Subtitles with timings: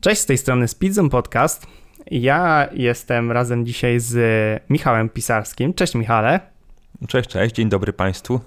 [0.00, 1.66] Cześć, z tej strony Speedzone Podcast.
[2.10, 5.74] Ja jestem razem dzisiaj z Michałem Pisarskim.
[5.74, 6.40] Cześć Michale.
[7.08, 8.40] Cześć, cześć, dzień dobry Państwu.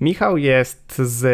[0.00, 1.24] Michał jest z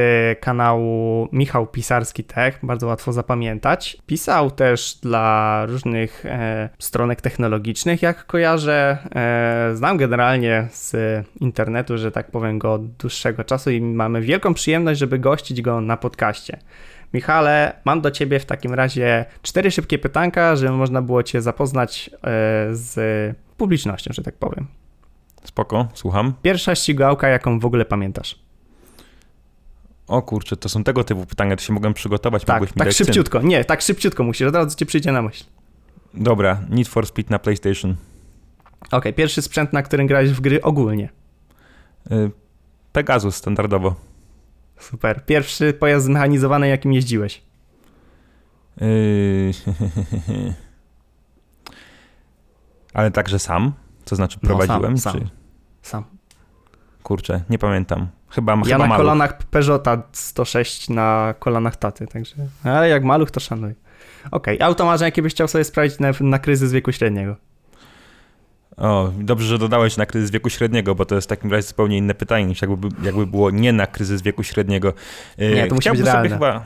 [0.41, 3.97] kanału Michał Pisarski Tech, bardzo łatwo zapamiętać.
[4.07, 8.99] Pisał też dla różnych e, stronek technologicznych, jak kojarzę.
[9.15, 10.97] E, znam generalnie z
[11.41, 15.81] internetu, że tak powiem, go od dłuższego czasu i mamy wielką przyjemność, żeby gościć go
[15.81, 16.59] na podcaście.
[17.15, 22.11] Michale, mam do Ciebie w takim razie cztery szybkie pytanka, żeby można było Cię zapoznać
[22.13, 22.19] e,
[22.71, 22.97] z
[23.57, 24.67] publicznością, że tak powiem.
[25.45, 26.35] Spoko, słucham.
[26.43, 28.39] Pierwsza ścigałka, jaką w ogóle pamiętasz?
[30.07, 32.93] O kurczę, to są tego typu pytania, to się mogłem przygotować, Tak, mogłeś mi tak
[32.93, 33.43] szybciutko.
[33.43, 35.45] Nie, tak szybciutko musisz, od razu Ci przyjdzie na myśl.
[36.15, 37.97] Dobra, Need for Speed na PlayStation.
[38.91, 41.09] Okej, pierwszy sprzęt, na którym grałeś w gry ogólnie.
[42.13, 42.31] Y,
[42.93, 43.95] Pegasus standardowo.
[44.81, 45.25] Super.
[45.27, 47.43] Pierwszy pojazd zmechanizowany, jakim jeździłeś.
[48.83, 49.51] Y,
[52.95, 53.73] Ale także sam?
[54.05, 54.99] To znaczy No, sam, prowadziłem?
[54.99, 55.13] sam.
[55.19, 55.29] Czy...
[55.83, 56.05] Sam.
[57.03, 58.09] Kurczę, nie pamiętam.
[58.31, 58.97] Chyba, Ja chyba na maluch.
[58.97, 62.35] kolanach Peugeota 106 na kolanach taty, także.
[62.65, 63.75] Ale jak maluch, to szanuj.
[64.31, 67.37] Okej, automarzeń, jakie byś chciał sobie sprawdzić na, na kryzys wieku średniego.
[68.81, 71.99] O, dobrze, że dodałeś na kryzys wieku średniego, bo to jest w takim razie zupełnie
[71.99, 74.93] inne pytanie niż jakby, jakby było nie na kryzys wieku średniego.
[75.39, 76.29] Nie, to musi Chciałbym być realne.
[76.31, 76.65] chyba.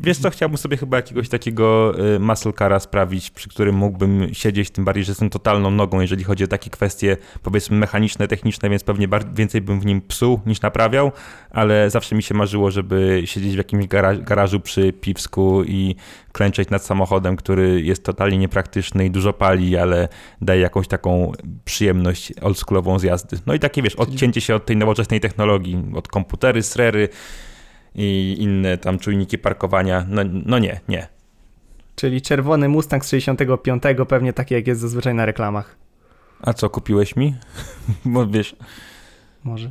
[0.00, 4.70] Wiesz co, chciałbym sobie chyba jakiegoś takiego y, muscle cara sprawić, przy którym mógłbym siedzieć,
[4.70, 8.84] tym bardziej, że jestem totalną nogą, jeżeli chodzi o takie kwestie, powiedzmy, mechaniczne, techniczne, więc
[8.84, 11.12] pewnie więcej bym w nim psuł niż naprawiał,
[11.50, 15.96] ale zawsze mi się marzyło, żeby siedzieć w jakimś gara- garażu przy piwsku i
[16.32, 20.08] klęczeć nad samochodem, który jest totalnie niepraktyczny i dużo pali, ale
[20.40, 21.32] daje jakąś taką
[21.64, 23.38] przyjemność oldschoolową z jazdy.
[23.46, 27.08] No i takie, wiesz, odcięcie się od tej nowoczesnej technologii, od komputery, srery
[27.96, 30.06] i inne tam czujniki parkowania.
[30.08, 31.08] No, no nie, nie.
[31.96, 35.76] Czyli czerwony Mustang z 65, pewnie taki jak jest zazwyczaj na reklamach.
[36.40, 37.34] A co, kupiłeś mi?
[38.04, 38.56] Bo wiesz,
[39.46, 39.70] Może.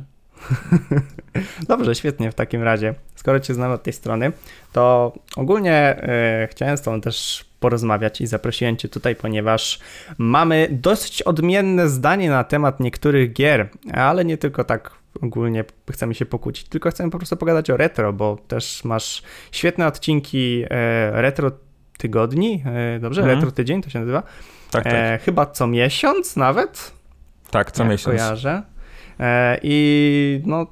[1.68, 2.94] Dobrze, świetnie w takim razie.
[3.14, 4.32] Skoro Cię znamy od tej strony,
[4.72, 9.80] to ogólnie e, chciałem z Tobą też porozmawiać i zaprosiłem Cię tutaj, ponieważ
[10.18, 14.90] mamy dosyć odmienne zdanie na temat niektórych gier, ale nie tylko tak
[15.22, 19.22] ogólnie chcemy się pokłócić, tylko chcemy po prostu pogadać o retro, bo też masz
[19.52, 21.50] świetne odcinki e, retro
[21.98, 23.20] tygodni, e, dobrze?
[23.20, 23.38] Mhm.
[23.38, 24.22] Retro tydzień to się nazywa.
[24.70, 26.92] tak, tak, E, chyba co miesiąc nawet
[27.50, 28.16] tak, co miesiąc.
[28.16, 28.62] kojarzę.
[29.20, 30.66] E, I no,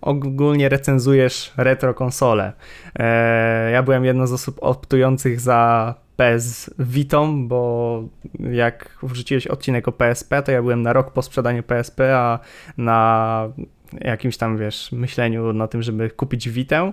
[0.00, 2.52] ogólnie recenzujesz retro konsole.
[2.98, 8.02] E, ja byłem jedną z osób optujących za PS Vitą, bo
[8.50, 12.38] jak wrzuciłeś odcinek o PSP, to ja byłem na rok po sprzedaniu PSP, a
[12.78, 13.48] na
[14.00, 16.92] jakimś tam, wiesz, myśleniu na tym, żeby kupić Vitę,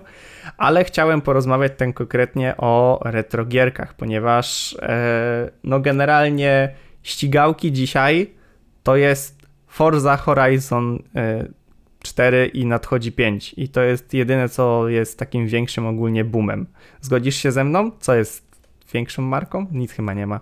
[0.56, 8.30] ale chciałem porozmawiać ten konkretnie o retrogierkach, ponieważ e, no generalnie ścigałki dzisiaj
[8.82, 11.48] to jest Forza Horizon e,
[12.02, 16.66] 4 i nadchodzi 5 i to jest jedyne, co jest takim większym ogólnie boomem.
[17.00, 17.90] Zgodzisz się ze mną?
[18.00, 18.46] Co jest
[18.92, 19.66] większą marką?
[19.72, 20.40] Nic chyba nie ma.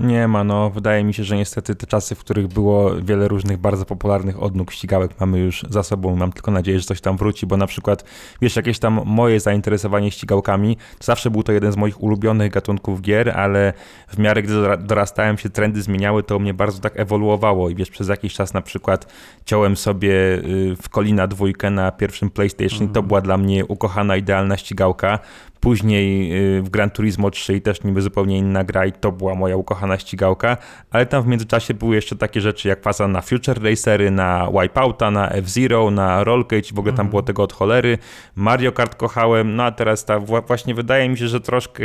[0.00, 3.58] Nie ma, no wydaje mi się, że niestety te czasy, w których było wiele różnych
[3.58, 6.16] bardzo popularnych odnóg ścigałek mamy już za sobą.
[6.16, 8.04] Mam tylko nadzieję, że coś tam wróci, bo na przykład,
[8.40, 13.00] wiesz, jakieś tam moje zainteresowanie ścigałkami, to zawsze był to jeden z moich ulubionych gatunków
[13.00, 13.72] gier, ale
[14.08, 17.74] w miarę gdy dora- dorastałem się, trendy zmieniały, to u mnie bardzo tak ewoluowało i
[17.74, 19.12] wiesz, przez jakiś czas na przykład
[19.44, 24.56] ciąłem sobie y, w Kolina dwójkę na pierwszym PlayStation to była dla mnie ukochana, idealna
[24.56, 25.18] ścigałka.
[25.60, 29.34] Później y, w Gran Turismo 3 i też niby zupełnie inna gra i to była
[29.34, 30.56] moja ukochana ścigałka,
[30.90, 35.10] ale tam w międzyczasie były jeszcze takie rzeczy jak faza na Future Racery, na Wipeouta,
[35.10, 37.98] na F-Zero, na Roll Cage, w ogóle tam było tego od cholery.
[38.34, 41.82] Mario Kart kochałem, no a teraz ta wła- właśnie wydaje mi się, że troszkę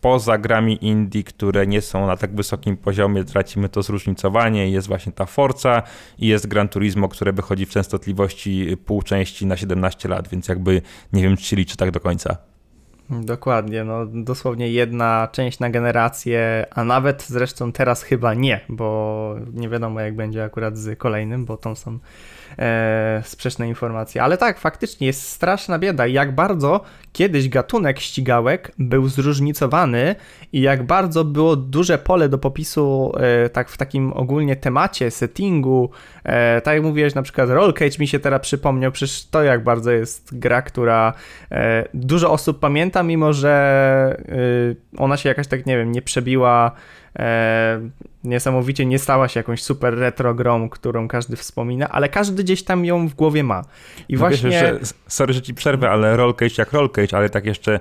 [0.00, 4.70] poza grami indie, które nie są na tak wysokim poziomie, tracimy to zróżnicowanie.
[4.70, 5.82] Jest właśnie ta Forza
[6.18, 10.82] i jest Gran Turismo, które wychodzi w częstotliwości pół części na 17 lat, więc jakby
[11.12, 12.53] nie wiem, czy się liczy tak do końca.
[13.10, 19.68] Dokładnie, no dosłownie jedna część na generację, a nawet zresztą teraz chyba nie, bo nie
[19.68, 21.98] wiadomo jak będzie akurat z kolejnym, bo są
[22.58, 24.22] e, sprzeczne informacje.
[24.22, 26.80] Ale tak, faktycznie jest straszna bieda, jak bardzo
[27.12, 30.14] kiedyś gatunek ścigałek był zróżnicowany
[30.52, 35.90] i jak bardzo było duże pole do popisu e, tak w takim ogólnie temacie, settingu.
[36.24, 39.64] E, tak jak mówiłeś, na przykład Roll Cage mi się teraz przypomniał, przecież to jak
[39.64, 41.12] bardzo jest gra, która
[41.50, 43.54] e, dużo osób pamięta, mimo że
[44.28, 46.72] e, ona się jakaś tak, nie wiem, nie przebiła
[47.18, 47.80] e,
[48.24, 52.84] niesamowicie nie stała się jakąś super retro grą, którą każdy wspomina, ale każdy gdzieś tam
[52.84, 53.62] ją w głowie ma.
[54.08, 54.50] I no właśnie...
[54.50, 57.80] Wiesz, sorry, że ci przerwę, ale Roll Cage jak Roll Cage, ale tak jeszcze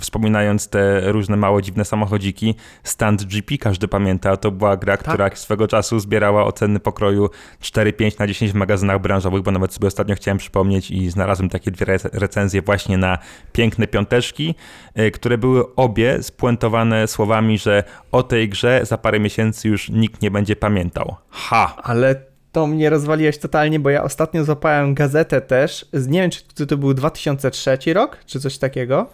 [0.00, 5.08] wspominając te różne małe dziwne samochodziki, Stand GP każdy pamięta, to była gra, tak.
[5.08, 7.30] która swego czasu zbierała oceny pokroju
[7.62, 11.70] 4-5 na 10 w magazynach branżowych, bo nawet sobie ostatnio chciałem przypomnieć i znalazłem takie
[11.70, 13.18] dwie recenzje właśnie na
[13.52, 14.54] piękne piąteczki,
[14.98, 20.22] y, które były obie spuentowane słowami, że o tej grze za parę miesięcy już nikt
[20.22, 21.16] nie będzie pamiętał.
[21.30, 21.76] Ha!
[21.82, 26.76] Ale to mnie rozwaliłeś totalnie, bo ja ostatnio złapałem gazetę też, nie wiem czy to
[26.76, 29.06] był 2003 rok, czy coś takiego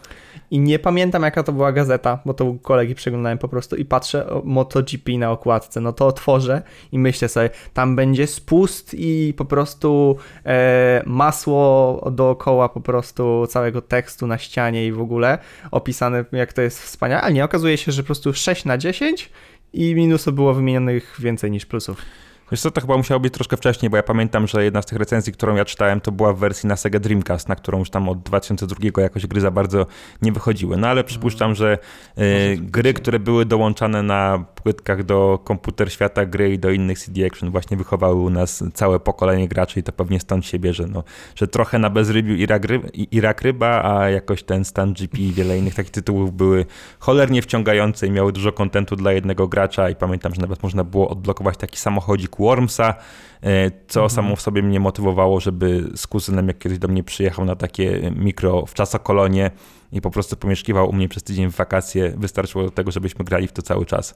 [0.50, 4.26] i nie pamiętam jaka to była gazeta, bo to kolegi przeglądałem po prostu i patrzę
[4.44, 6.62] MotoGP na okładce, no to otworzę
[6.92, 10.16] i myślę sobie, tam będzie spust i po prostu
[10.46, 15.38] e, masło dookoła po prostu całego tekstu na ścianie i w ogóle
[15.70, 19.30] opisane jak to jest wspaniale, ale nie, okazuje się, że po prostu 6 na 10
[19.72, 22.02] i minusów było wymienionych więcej niż plusów.
[22.50, 24.98] Wiesz co, to chyba musiało być troszkę wcześniej, bo ja pamiętam, że jedna z tych
[24.98, 28.08] recenzji, którą ja czytałem, to była w wersji na Sega Dreamcast, na którą już tam
[28.08, 29.86] od 2002 jakoś gry za bardzo
[30.22, 30.76] nie wychodziły.
[30.76, 31.78] No ale przypuszczam, że
[32.18, 37.26] y, gry, które były dołączane na płytkach do komputer świata gry i do innych CD
[37.26, 41.02] Action właśnie wychowały u nas całe pokolenie graczy i to pewnie stąd się bierze, no,
[41.34, 42.62] że trochę na bezrybiu Irak,
[43.10, 46.66] Irak Ryba, a jakoś ten Stan GP i wiele innych takich tytułów były
[46.98, 51.08] cholernie wciągające i miały dużo kontentu dla jednego gracza i pamiętam, że nawet można było
[51.08, 52.94] odblokować taki samochodzik Wormsa,
[53.42, 54.10] e, co mhm.
[54.10, 58.12] samo w sobie mnie motywowało, żeby z kuzynem, jak kiedyś do mnie przyjechał na takie
[58.16, 59.50] mikro w czasokolonie
[59.92, 63.46] i po prostu pomieszkiwał u mnie przez tydzień w wakacje, wystarczyło do tego, żebyśmy grali
[63.46, 64.14] w to cały czas.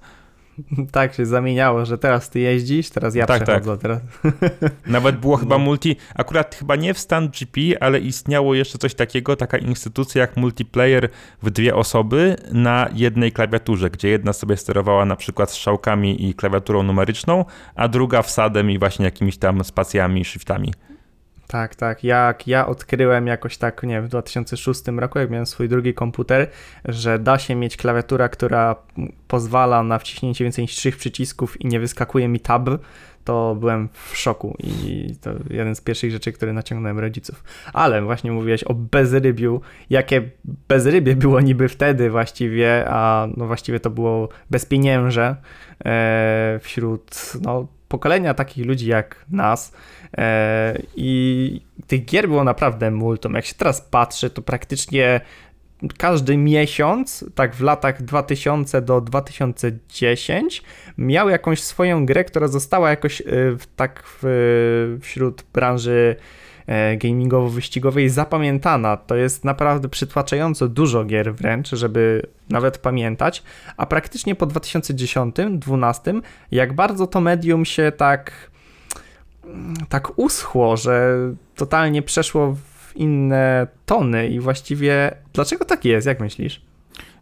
[0.93, 3.77] Tak się zamieniało, że teraz ty jeździsz, teraz ja tak, przechodzę.
[3.77, 3.81] Tak.
[3.81, 4.01] Teraz...
[4.87, 5.65] Nawet było chyba no.
[5.65, 10.37] multi, akurat chyba nie w Stand GP, ale istniało jeszcze coś takiego, taka instytucja jak
[10.37, 11.09] multiplayer
[11.43, 16.83] w dwie osoby na jednej klawiaturze, gdzie jedna sobie sterowała na przykład strzałkami i klawiaturą
[16.83, 20.73] numeryczną, a druga wsadem i właśnie jakimiś tam spacjami i shiftami.
[21.46, 22.05] Tak, tak.
[22.05, 26.50] Jak ja odkryłem jakoś tak, nie w 2006 roku, jak miałem swój drugi komputer,
[26.85, 28.76] że da się mieć klawiatura, która
[29.29, 32.69] pozwala na wciśnięcie więcej niż trzech przycisków i nie wyskakuje mi tab,
[33.25, 37.44] to byłem w szoku i to jeden z pierwszych rzeczy, które naciągnąłem rodziców.
[37.73, 39.61] Ale właśnie mówiłeś o bezrybiu,
[39.91, 40.31] jakie
[40.69, 45.37] bezrybie było niby wtedy właściwie, a no właściwie to było bezpienięże
[45.85, 47.67] e, wśród no,
[47.99, 49.73] pokolenia takich ludzi jak nas,
[50.19, 53.35] E, I tych gier było naprawdę multum.
[53.35, 55.20] Jak się teraz patrzy, to praktycznie
[55.99, 60.62] każdy miesiąc, tak w latach 2000 do 2010,
[60.99, 63.25] miał jakąś swoją grę, która została jakoś e,
[63.76, 66.17] tak w, wśród branży
[66.99, 68.97] gamingowo-wyścigowej zapamiętana.
[68.97, 73.43] To jest naprawdę przytłaczająco dużo gier wręcz, żeby nawet pamiętać,
[73.77, 76.21] a praktycznie po 2010-2012,
[76.51, 78.51] jak bardzo to medium się tak
[79.89, 81.17] tak uschło, że
[81.57, 86.63] totalnie przeszło w inne tony i właściwie dlaczego tak jest, jak myślisz?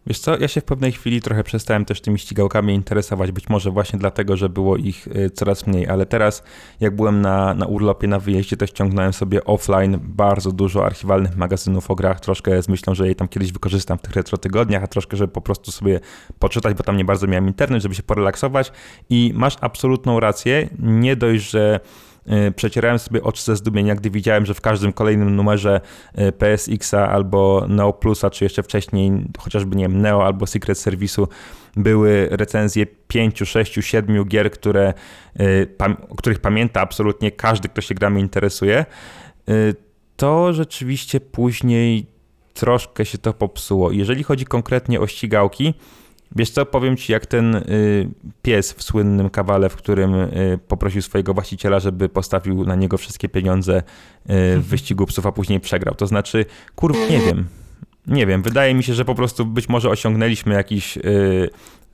[0.07, 3.71] Wiesz co, ja się w pewnej chwili trochę przestałem też tymi ścigałkami interesować, być może
[3.71, 6.43] właśnie dlatego, że było ich y, coraz mniej, ale teraz
[6.79, 11.91] jak byłem na, na urlopie, na wyjeździe, to ściągnąłem sobie offline bardzo dużo archiwalnych magazynów
[11.91, 14.87] o grach, troszkę z myślą, że je tam kiedyś wykorzystam w tych retro tygodniach, a
[14.87, 15.99] troszkę, żeby po prostu sobie
[16.39, 18.71] poczytać, bo tam nie bardzo miałem internet, żeby się porelaksować.
[19.09, 21.79] I masz absolutną rację, nie dość, że
[22.55, 25.81] przecierałem sobie oczy ze zdumienia, gdy widziałem, że w każdym kolejnym numerze
[26.13, 31.27] e, PSX-a albo Neo Plusa, czy jeszcze wcześniej chociażby, nie wiem, Neo albo Secret Service'u
[31.75, 34.93] były recenzje pięciu, sześciu, siedmiu gier, które,
[35.39, 38.85] e, o których pamięta absolutnie każdy, kto się grami interesuje,
[40.15, 42.05] to rzeczywiście później
[42.53, 43.91] troszkę się to popsuło.
[43.91, 45.73] Jeżeli chodzi konkretnie o ścigałki,
[46.35, 48.09] Wiesz co, powiem ci, jak ten y,
[48.41, 53.29] pies w słynnym kawale, w którym y, poprosił swojego właściciela, żeby postawił na niego wszystkie
[53.29, 53.83] pieniądze y,
[54.59, 55.95] w wyścigu psów, a później przegrał.
[55.95, 57.47] To znaczy, kurwa, nie wiem.
[58.07, 60.97] Nie wiem, wydaje mi się, że po prostu być może osiągnęliśmy jakiś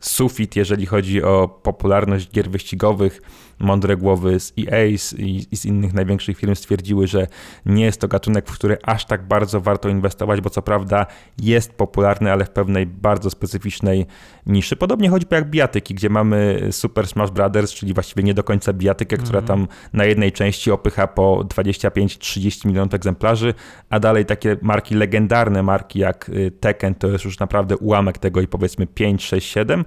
[0.02, 3.22] sufit, jeżeli chodzi o popularność gier wyścigowych
[3.60, 7.28] mądre głowy z EA i, i z innych największych firm stwierdziły, że
[7.66, 11.06] nie jest to gatunek, w który aż tak bardzo warto inwestować, bo co prawda
[11.38, 14.06] jest popularny, ale w pewnej bardzo specyficznej
[14.46, 14.76] niszy.
[14.76, 19.16] Podobnie choćby jak bijatyki, gdzie mamy Super Smash Brothers, czyli właściwie nie do końca bijatykę,
[19.16, 23.54] mm która tam na jednej części opycha po 25-30 milionów egzemplarzy,
[23.90, 28.42] a dalej takie marki legendarne, marki jak y, Tekken, to jest już naprawdę ułamek tego
[28.42, 29.86] i powiedzmy 5, 6, 7.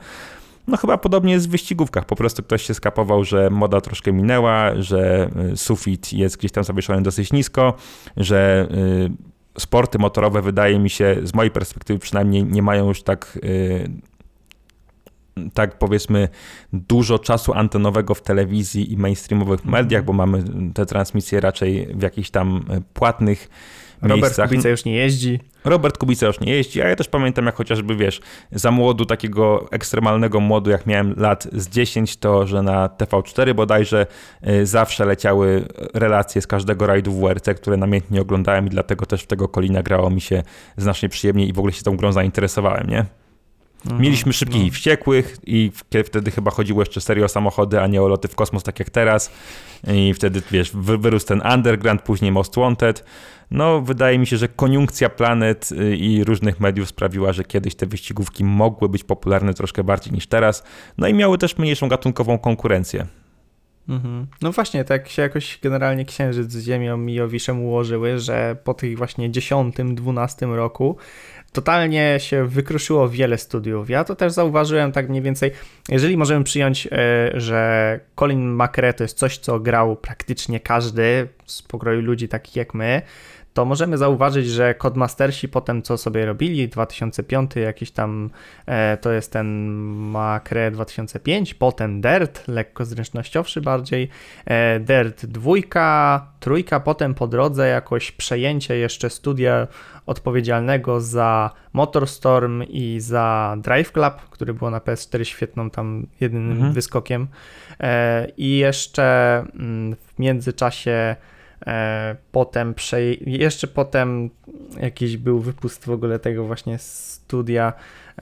[0.66, 2.04] No chyba podobnie jest w wyścigówkach.
[2.04, 6.64] Po prostu ktoś się skapował, że moda troszkę minęła, że y, sufit jest gdzieś tam
[6.64, 7.74] zawieszony dosyć nisko,
[8.16, 8.68] że
[9.56, 13.88] y, sporty motorowe wydaje mi się, z mojej perspektywy przynajmniej, nie mają już tak y,
[15.54, 16.28] tak powiedzmy
[16.72, 22.30] dużo czasu antenowego w telewizji i mainstreamowych mediach, bo mamy te transmisje raczej w jakichś
[22.30, 22.64] tam
[22.94, 23.48] płatnych
[24.02, 24.48] Robert miejscach.
[24.48, 25.40] Kubica już nie jeździ.
[25.64, 28.20] Robert Kubica już nie jeździ, a ja też pamiętam jak chociażby, wiesz,
[28.52, 34.06] za młodu, takiego ekstremalnego młodu, jak miałem lat z 10, to że na TV4 bodajże
[34.48, 39.26] y, zawsze leciały relacje z każdego rajdu WRC, które namiętnie oglądałem i dlatego też w
[39.26, 40.42] tego Kolina grało mi się
[40.76, 43.21] znacznie przyjemniej i w ogóle się tą grą zainteresowałem, nie?
[43.98, 44.66] Mieliśmy szybkich no.
[44.66, 45.72] i wściekłych i
[46.04, 48.90] wtedy chyba chodziło jeszcze serio o samochody, a nie o loty w kosmos, tak jak
[48.90, 49.32] teraz.
[49.92, 53.04] I wtedy, wiesz, wy- wyrósł ten Underground, później Most Wanted.
[53.50, 57.86] No, wydaje mi się, że koniunkcja planet y, i różnych mediów sprawiła, że kiedyś te
[57.86, 60.64] wyścigówki mogły być popularne troszkę bardziej niż teraz.
[60.98, 63.06] No i miały też mniejszą gatunkową konkurencję.
[63.88, 64.26] Mhm.
[64.42, 68.98] No właśnie, tak się jakoś generalnie Księżyc z Ziemią i Jowiszem ułożyły, że po tych
[68.98, 70.96] właśnie 10-12 roku
[71.52, 73.90] totalnie się wykruszyło wiele studiów.
[73.90, 75.50] Ja to też zauważyłem tak mniej więcej,
[75.88, 81.62] jeżeli możemy przyjąć, e, że Colin McRae to jest coś, co grał praktycznie każdy z
[81.62, 83.02] pokroju ludzi takich jak my,
[83.54, 88.30] to możemy zauważyć, że Codemastersi potem co sobie robili, 2005 jakiś tam,
[88.66, 89.46] e, to jest ten
[90.10, 94.08] Macre 2005, potem Dirt, lekko zręcznościowszy bardziej,
[94.44, 99.66] e, Dirt dwójka, trójka, potem po drodze jakoś przejęcie jeszcze studia
[100.06, 106.72] odpowiedzialnego za Motorstorm i za Drive Club, który było na PS4 świetną tam jedynym Mhm.
[106.72, 107.28] wyskokiem
[107.80, 111.16] e, i jeszcze mm, w międzyczasie
[112.32, 113.02] potem prze...
[113.26, 114.30] jeszcze potem
[114.80, 117.72] jakiś był wypust w ogóle tego właśnie studia,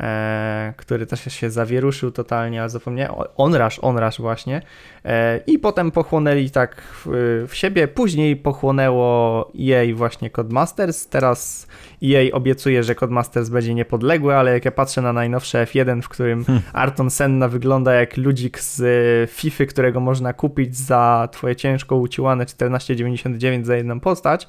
[0.00, 4.62] e, który też się zawieruszył totalnie, ale zapomniałem, Onrush, Onrush właśnie
[5.04, 7.06] e, i potem pochłonęli tak w,
[7.49, 11.66] w siebie, później pochłonęło EA właśnie Codemasters, teraz
[12.04, 16.44] EA obiecuje, że Codemasters będzie niepodległy, ale jak ja patrzę na najnowsze F1, w którym
[16.44, 16.62] Hmm.
[16.73, 22.44] Arton Senna wygląda jak ludzik z e, FIFA, którego można kupić za twoje ciężko uciłane
[22.44, 24.49] 14,99 za jedną postać,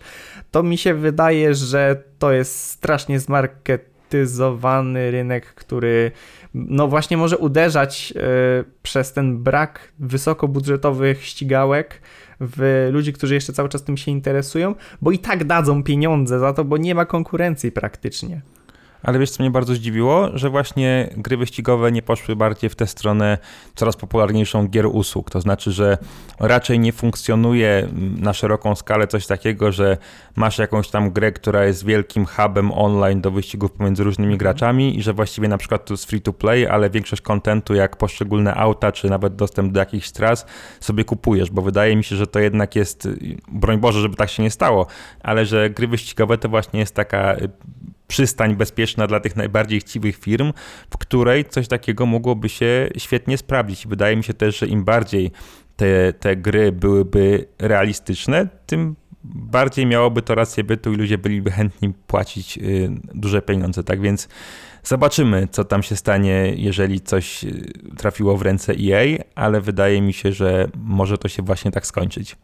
[0.51, 3.19] to mi się wydaje, że to jest strasznie
[4.11, 6.11] zmarketyzowany rynek, który
[6.53, 8.21] no właśnie może uderzać e,
[8.83, 12.01] przez ten brak wysokobudżetowych ścigałek
[12.39, 16.53] w ludzi, którzy jeszcze cały czas tym się interesują, bo i tak dadzą pieniądze za
[16.53, 18.41] to, bo nie ma konkurencji praktycznie.
[19.03, 20.29] Ale wiesz, co mnie bardzo zdziwiło?
[20.33, 23.37] Że właśnie gry wyścigowe nie poszły bardziej w tę stronę
[23.75, 25.29] coraz popularniejszą gier usług.
[25.29, 25.97] To znaczy, że
[26.39, 29.97] raczej nie funkcjonuje na szeroką skalę coś takiego, że
[30.35, 35.01] masz jakąś tam grę, która jest wielkim hubem online do wyścigów pomiędzy różnymi graczami i
[35.01, 38.91] że właściwie na przykład to jest free to play, ale większość kontentu, jak poszczególne auta,
[38.91, 40.45] czy nawet dostęp do jakichś tras
[40.79, 43.07] sobie kupujesz, bo wydaje mi się, że to jednak jest,
[43.47, 44.87] broń Boże, żeby tak się nie stało,
[45.23, 47.35] ale że gry wyścigowe to właśnie jest taka
[48.11, 50.53] przystań bezpieczna dla tych najbardziej chciwych firm,
[50.89, 53.87] w której coś takiego mogłoby się świetnie sprawdzić.
[53.87, 55.31] Wydaje mi się też, że im bardziej
[55.75, 61.93] te, te gry byłyby realistyczne, tym bardziej miałoby to rację bytu i ludzie byliby chętni
[62.07, 63.83] płacić y, duże pieniądze.
[63.83, 64.27] Tak więc
[64.83, 70.13] zobaczymy, co tam się stanie, jeżeli coś y, trafiło w ręce EA, ale wydaje mi
[70.13, 72.35] się, że może to się właśnie tak skończyć.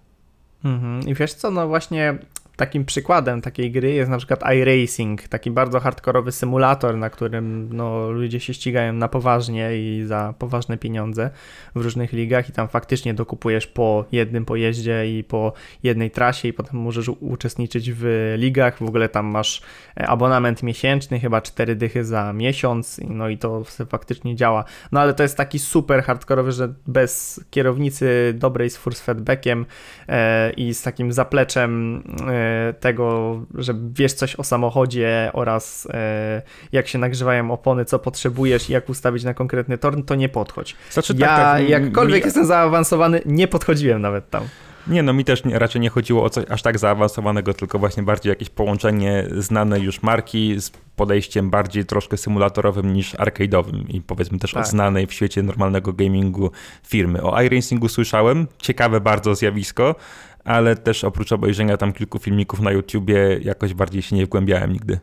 [0.65, 1.07] Mhm.
[1.07, 2.17] I wiesz co, no właśnie
[2.58, 8.12] takim przykładem takiej gry jest na przykład iRacing, taki bardzo hardkorowy symulator, na którym no,
[8.12, 11.30] ludzie się ścigają na poważnie i za poważne pieniądze
[11.76, 16.54] w różnych ligach i tam faktycznie dokupujesz po jednym pojeździe i po jednej trasie i
[16.54, 19.62] potem możesz uczestniczyć w ligach, w ogóle tam masz
[19.98, 24.64] e, abonament miesięczny, chyba cztery dychy za miesiąc, no i to faktycznie działa.
[24.92, 29.66] No ale to jest taki super hardkorowy, że bez kierownicy dobrej z force feedbackiem
[30.10, 32.47] e, i z takim zapleczem e,
[32.80, 38.74] tego, że wiesz coś o samochodzie oraz e, jak się nagrzewają opony, co potrzebujesz i
[38.74, 40.75] jak ustawić na konkretny tor, to nie podchodź.
[40.92, 44.44] Znaczy, Ja tak, tak, jakkolwiek mi- jestem zaawansowany, nie podchodziłem nawet tam.
[44.88, 48.04] Nie, no mi też nie, raczej nie chodziło o coś aż tak zaawansowanego, tylko właśnie
[48.04, 54.39] bardziej jakieś połączenie znanej już marki z podejściem bardziej troszkę symulatorowym niż arcade'owym i powiedzmy
[54.39, 54.63] też Tak.
[54.63, 56.51] od znanej w świecie normalnego gamingu
[56.88, 57.22] firmy.
[57.24, 59.96] O iRacingu słyszałem, ciekawe bardzo zjawisko,
[60.48, 65.00] ale też oprócz obejrzenia tam kilku filmików na YouTubie jakoś bardziej się nie wgłębiałem nigdy.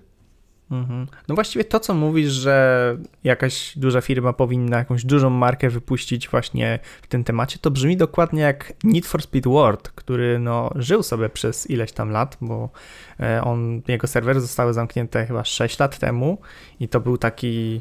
[0.71, 1.07] Mhm.
[1.29, 6.79] No właściwie to, co mówisz, że jakaś duża firma powinna jakąś dużą markę wypuścić właśnie
[7.03, 11.29] w tym temacie, to brzmi dokładnie jak Need for Speed World, który no, żył sobie
[11.29, 12.71] przez ileś tam lat, bo
[13.21, 16.39] e, on, jego serwery zostały zamknięte chyba 6 lat temu
[16.81, 17.81] i to był taki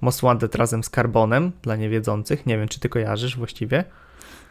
[0.00, 3.84] Most Wanted razem z Carbonem, dla niewiedzących, nie wiem, czy ty kojarzysz właściwie.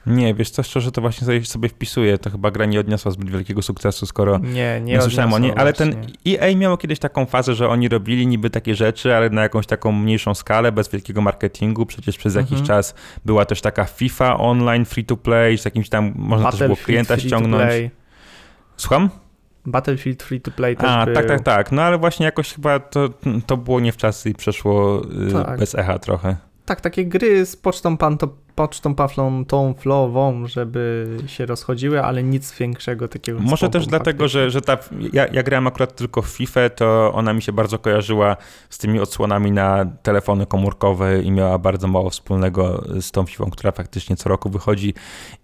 [0.06, 3.62] Nie, wiesz co, szczerze to właśnie sobie, wpisuję, to chyba gra nie odniosła zbyt wielkiego
[3.62, 5.94] sukcesu, skoro Nie, nie, nie słyszałem o niej, ale właśnie.
[5.94, 9.66] ten EA miał kiedyś taką fazę, że oni robili niby takie rzeczy, ale na jakąś
[9.68, 12.68] taką mniejszą skalę, bez wielkiego marketingu, przecież przez jakiś Mhm.
[12.68, 16.76] czas była też taka FIFA online, free to play, z jakimś tam, można też było
[16.76, 17.74] klienta free to ściągnąć.
[18.78, 19.10] Słucham?
[19.66, 21.16] Battlefield Free to Play też A, był.
[21.16, 21.72] tak, tak, tak.
[21.72, 23.10] No ale właśnie jakoś chyba to,
[23.46, 25.60] to było nie w czasy i przeszło y, Tak.
[25.60, 26.36] bez echa trochę.
[26.66, 32.58] Tak, takie gry z pocztą, panto, pocztą paflą tą flową, żeby się rozchodziły, ale nic
[32.58, 33.40] większego takiego.
[33.40, 34.42] Może też dlatego, faktycznie.
[34.42, 34.78] że, że ta,
[35.14, 38.38] ja, ja grałem akurat tylko w FIFA, to ona mi się bardzo kojarzyła
[38.70, 43.72] z tymi odsłonami na telefony komórkowe i miała bardzo mało wspólnego z tą FIFA, która
[43.72, 44.94] faktycznie co roku wychodzi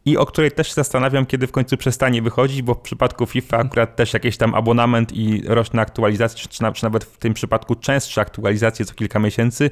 [0.06, 3.58] i o której też się zastanawiam, kiedy w końcu przestanie wychodzić, bo w przypadku FIFA
[3.58, 7.34] akurat też jakiś tam abonament i roczne aktualizacje, czy, czy, na, czy nawet w tym
[7.34, 9.70] przypadku częstsze aktualizacje co kilka miesięcy,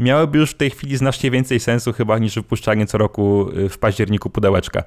[0.00, 3.78] miałyby już w tej chwili znacznie więcej sensu chyba niż wypuszczanie co roku y, w
[3.78, 4.84] październiku pudełeczka.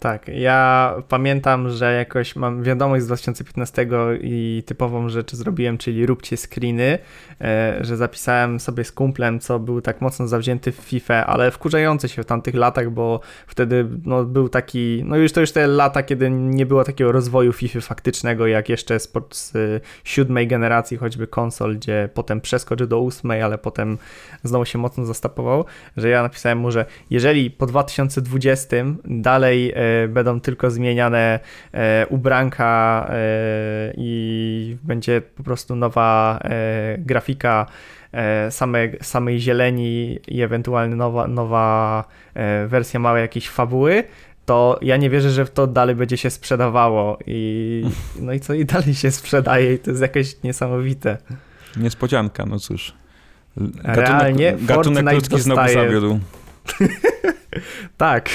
[0.00, 3.86] Tak, ja pamiętam, że jakoś mam wiadomość z 2015
[4.20, 6.98] i typową rzecz zrobiłem, czyli róbcie screeny,
[7.40, 12.08] e, że zapisałem sobie z kumplem, co był tak mocno zawzięty w FIFA, ale wkurzający
[12.08, 16.02] się w tamtych latach, bo wtedy no, był taki, no już to już te lata,
[16.02, 21.76] kiedy nie było takiego rozwoju FIFA faktycznego, jak jeszcze z, z siódmej generacji choćby konsol,
[21.76, 23.98] gdzie potem przeskoczył do ósmej, ale potem
[24.42, 25.64] znowu się mocno zastapował,
[25.96, 31.40] że ja napisałem mu, że jeżeli po 2020 dalej e, będą tylko zmieniane
[31.72, 36.40] e, ubranka e, i będzie po prostu nowa
[36.98, 37.66] grafika
[38.50, 42.04] same, samej zieleni i ewentualnie nowa, nowa
[42.68, 44.04] wersja małej jakiejś fabuły,
[44.48, 47.84] to ja nie wierzę, że to dalej będzie się sprzedawało i
[48.24, 51.18] no i co i dalej się sprzedaje i to jest jakieś niesamowite.
[51.76, 52.94] Niespodzianka, no cóż.
[53.84, 56.20] Realnie gatunek, gatunek Fortnite ludzki znowu zawiódł.
[57.96, 58.30] Tak,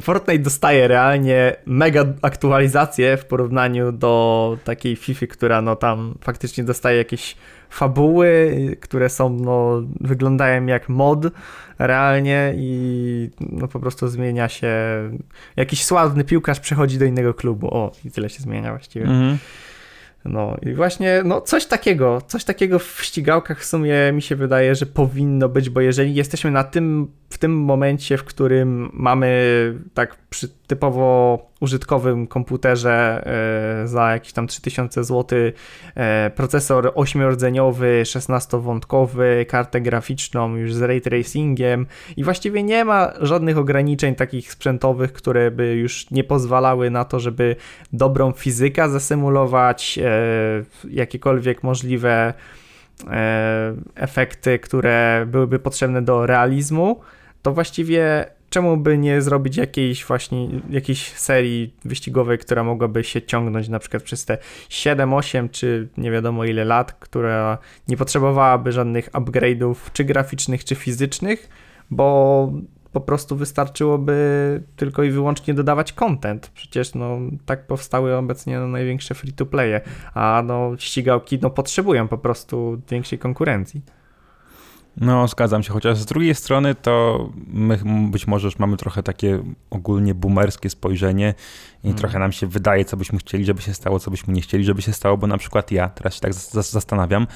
[0.00, 6.98] Fortnite dostaje realnie mega aktualizację w porównaniu do takiej FIFA, która no tam faktycznie dostaje
[6.98, 7.36] jakieś
[7.70, 11.26] fabuły, które są no wyglądają jak mod
[11.78, 14.68] realnie i no po prostu zmienia się
[15.56, 17.74] jakiś sławny piłkarz przechodzi do innego klubu.
[17.74, 19.06] O, i tyle się zmienia właściwie.
[19.06, 19.38] Mhm.
[20.24, 24.74] No i właśnie, no coś takiego, coś takiego w ścigałkach w sumie mi się wydaje,
[24.74, 29.28] że powinno być, bo jeżeli jesteśmy na tym, w tym momencie, w którym mamy
[29.94, 33.24] tak przy typowo użytkowym komputerze
[33.84, 35.38] e, za jakieś tam 3000 zł
[35.94, 43.58] e, procesor 8-rdzeniowy, 16-wątkowy, kartę graficzną już z ray tracingiem i właściwie nie ma żadnych
[43.58, 47.56] ograniczeń takich sprzętowych, które by już nie pozwalały na to, żeby
[47.92, 50.10] dobrą fizykę zasymulować, e,
[50.90, 52.34] jakiekolwiek możliwe
[53.94, 57.00] efekty, które byłyby potrzebne do realizmu,
[57.42, 63.68] to właściwie czemu by nie zrobić jakiejś właśnie jakiejś serii wyścigowej, która mogłaby się ciągnąć
[63.68, 67.58] na przykład przez te 7, 8 czy nie wiadomo ile lat, która
[67.88, 71.48] nie potrzebowałaby żadnych upgrade'ów czy graficznych, czy fizycznych,
[71.90, 72.52] bo
[72.92, 76.50] po prostu wystarczyłoby tylko i wyłącznie dodawać content.
[76.54, 79.80] Przecież no tak powstały obecnie no, największe free-to-playe,
[80.14, 83.82] a no ścigałki no potrzebują po prostu większej konkurencji.
[85.00, 87.78] No, zgadzam się, chociaż z drugiej strony to my
[88.10, 91.34] być może już mamy trochę takie ogólnie boomerskie spojrzenie
[91.84, 91.98] i Mm.
[91.98, 94.82] trochę nam się wydaje, co byśmy chcieli, żeby się stało, co byśmy nie chcieli, żeby
[94.82, 97.26] się stało, bo na przykład ja, teraz się tak zas- zas- zastanawiam,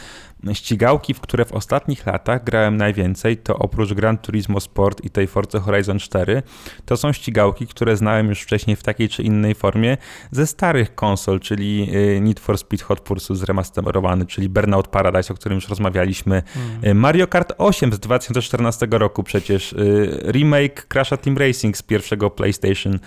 [0.53, 5.27] ścigałki, w które w ostatnich latach grałem najwięcej, to oprócz Gran Turismo Sport i tej
[5.27, 6.43] Forza Horizon 4,
[6.85, 9.97] to są ścigałki, które znałem już wcześniej w takiej czy innej formie
[10.31, 15.37] ze starych konsol, czyli y, Need for Speed Hot Pursuit zremasterowany, czyli Burnout Paradise, o
[15.37, 16.43] którym już rozmawialiśmy,
[16.87, 22.31] Y, Mario Kart 8 z 2014 roku przecież, y, remake Crasha Team Racing z pierwszego
[22.31, 22.99] PlayStation,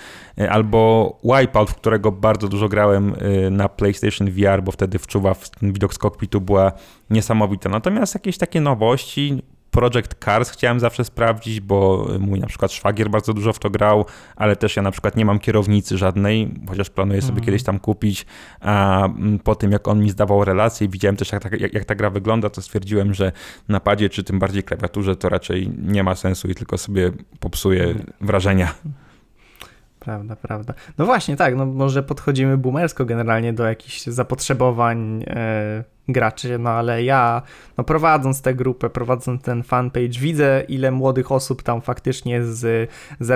[0.50, 5.50] albo Wipeout, w którego bardzo dużo grałem y, na PlayStation VR, bo wtedy wczuwa w
[5.50, 6.71] ten widok z kokpitu była
[7.10, 7.69] niesamowita.
[7.69, 9.43] Natomiast jakieś takie nowości,
[9.76, 14.06] Project Cars chciałem zawsze sprawdzić, bo mój na przykład szwagier bardzo dużo w to grał,
[14.36, 17.45] ale też ja na przykład nie mam kierownicy żadnej, chociaż planuję sobie Mhm.
[17.45, 18.26] kiedyś tam kupić,
[18.60, 21.86] a mm, po tym jak on mi zdawał relacje widziałem też jak ta, jak, jak
[21.86, 23.32] ta gra wygląda, to stwierdziłem, że
[23.67, 27.95] na padzie czy tym bardziej klawiaturze to raczej nie ma sensu i tylko sobie popsuje
[28.21, 28.74] wrażenia.
[30.06, 30.74] Prawda, prawda.
[30.98, 37.04] No właśnie, tak, no może podchodzimy boomersko generalnie do jakichś zapotrzebowań e, graczy, no ale
[37.04, 37.41] ja,
[37.78, 42.89] no prowadząc tę grupę, prowadząc ten fanpage, widzę ile młodych osób tam faktycznie z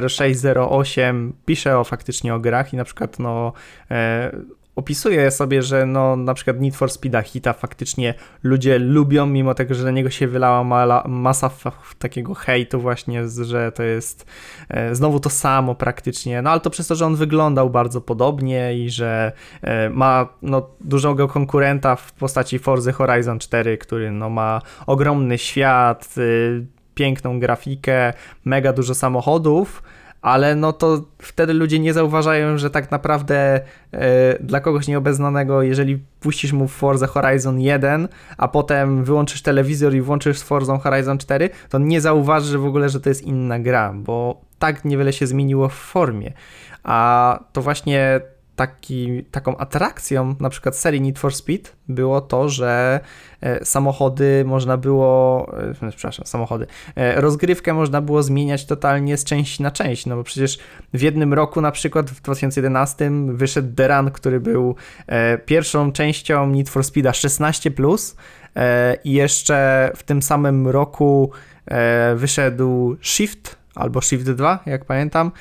[0.10, 3.54] 0608 pisze o faktycznie o grach i na przykład no
[3.92, 4.32] e,
[4.80, 8.14] opisuje sobie, że no na przykład Need for Speeda Hita faktycznie
[8.44, 11.52] ludzie lubią, mimo tego, że na niego się wylała mala, masa
[12.00, 14.26] takiego hejtu właśnie, że to jest
[14.70, 18.78] e, znowu to samo praktycznie, no ale to przez to, że on wyglądał bardzo podobnie
[18.78, 24.62] i że e, ma no, dużego konkurenta w postaci Forza Horizon 4, który no, ma
[24.88, 26.66] ogromny świat, y,
[26.96, 28.14] piękną grafikę,
[28.46, 29.84] mega dużo samochodów,
[30.22, 36.00] ale no to wtedy ludzie nie zauważają, że tak naprawdę e, dla kogoś nieobeznanego, jeżeli
[36.20, 41.80] puścisz mu Forza Horizon 1, a potem wyłączysz telewizor i włączysz Forza Horizon 4, to
[41.80, 45.74] nie zauważy w ogóle, że to jest inna gra, bo tak niewiele się zmieniło w
[45.74, 46.34] formie.
[46.84, 48.22] A to właśnie
[48.60, 53.00] taki, taką atrakcją na przykład serii Need for Speed było to, że
[53.42, 55.48] e, samochody można było,
[55.82, 60.24] e, przepraszam, samochody, e, rozgrywkę można było zmieniać totalnie z części na część, no bo
[60.24, 60.60] przecież
[60.94, 64.76] w jednym roku na przykład w 2011 wyszedł The Run, który był
[65.46, 68.16] pierwszą częścią Need for Speeda 16+,
[69.04, 71.32] i jeszcze w tym samym roku
[72.16, 75.32] wyszedł Shift, albo Shift 2, jak pamiętam.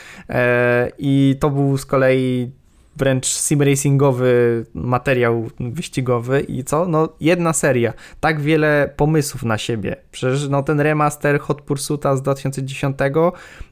[0.99, 2.58] I to był z kolei
[2.99, 6.87] wręcz simracingowy materiał wyścigowy i co?
[6.87, 9.97] No jedna seria, tak wiele pomysłów na siebie.
[10.11, 12.99] Przecież no ten remaster Hot Pursuita z 2010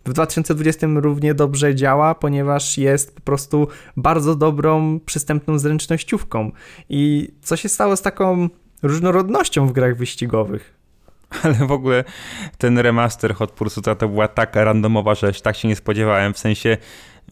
[0.04, 6.50] w 2020 równie dobrze działa, ponieważ jest po prostu bardzo dobrą, przystępną zręcznościówką.
[6.88, 8.48] I co się stało z taką
[8.82, 10.76] różnorodnością w grach wyścigowych?
[11.42, 12.04] ale w ogóle
[12.58, 16.76] ten remaster Hot Pursuita to była taka randomowa rzecz, tak się nie spodziewałem, w sensie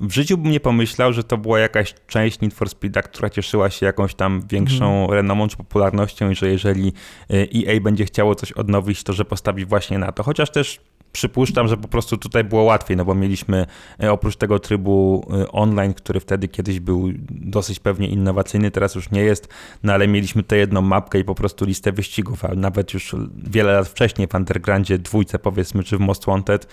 [0.01, 3.71] w życiu bym nie pomyślał, że to była jakaś część Need for Speeda, która cieszyła
[3.71, 5.11] się jakąś tam większą mm.
[5.11, 6.93] renomą czy popularnością i że jeżeli
[7.31, 10.23] EA e będzie chciało coś odnowić, to że postawi właśnie na to.
[10.23, 10.81] Chociaż też
[11.15, 13.67] przypuszczam, że po prostu tutaj było łatwiej, no bo mieliśmy
[14.03, 19.11] e, oprócz tego trybu e, online, który wtedy kiedyś był dosyć pewnie innowacyjny, teraz już
[19.11, 19.49] nie jest,
[19.83, 23.73] no ale mieliśmy tę jedną mapkę i po prostu listę wyścigów, a nawet już wiele
[23.73, 26.69] lat wcześniej w Undergroundzie dwójce powiedzmy, czy w Most Wanted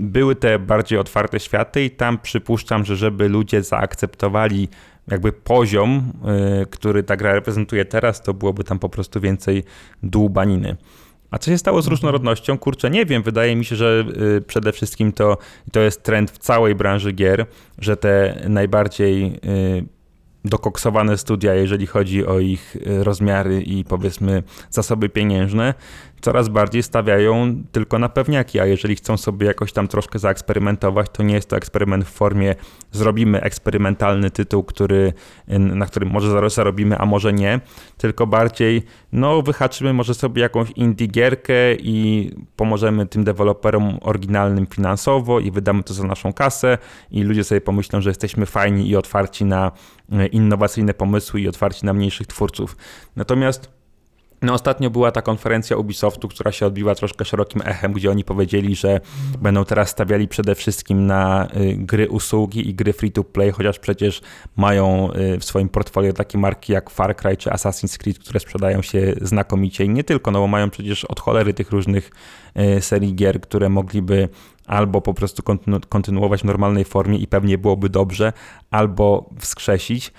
[0.00, 4.68] były te bardziej otwarte światy i tam przypuszczam, że żeby ludzie zaakceptowali
[5.08, 6.12] jakby poziom,
[6.62, 9.64] y, który ta gra reprezentuje teraz, to byłoby tam po prostu więcej
[10.02, 10.76] dłubaniny.
[11.30, 11.90] A co się stało z mhm.
[11.90, 12.58] różnorodnością?
[12.58, 13.22] Kurczę, nie wiem.
[13.22, 14.04] Wydaje mi się, że
[14.38, 15.38] y, przede wszystkim to,
[15.72, 17.46] to jest trend w całej branży gier,
[17.78, 19.84] że te najbardziej y,
[20.44, 25.74] dokoksowane studia, jeżeli chodzi o ich rozmiary i powiedzmy zasoby pieniężne,
[26.20, 31.22] coraz bardziej stawiają tylko na pewniaki, a jeżeli chcą sobie jakoś tam troszkę zaeksperymentować, to
[31.22, 32.54] nie jest to eksperyment w formie
[32.92, 35.12] zrobimy eksperymentalny tytuł, który,
[35.48, 37.60] na którym może zarobimy, a może nie,
[37.98, 45.40] tylko bardziej no wyhaczymy może sobie jakąś indie gierkę i pomożemy tym deweloperom oryginalnym finansowo
[45.40, 46.78] i wydamy to za naszą kasę
[47.10, 49.72] i ludzie sobie pomyślą, że jesteśmy fajni i otwarci na
[50.12, 52.76] e, innowacyjne pomysły i otwarci na mniejszych twórców.
[53.16, 53.79] Natomiast
[54.42, 58.74] no ostatnio była ta konferencja Ubisoftu, która się odbiła troszkę szerokim echem, gdzie oni powiedzieli,
[58.76, 59.00] że
[59.40, 63.78] będą teraz stawiali przede wszystkim na y, gry usługi i gry free to play, chociaż
[63.78, 64.20] przecież
[64.56, 68.82] mają y, w swoim portfolio takie marki jak Far Cry czy Assassin's Creed, które sprzedają
[68.82, 72.10] się znakomicie i nie tylko, no bo mają przecież od cholery tych różnych
[72.78, 74.28] y, serii gier, które mogliby
[74.66, 78.32] albo po prostu kontynu kontynuować w normalnej formie i pewnie byłoby dobrze,
[78.70, 80.12] albo wskrzesić.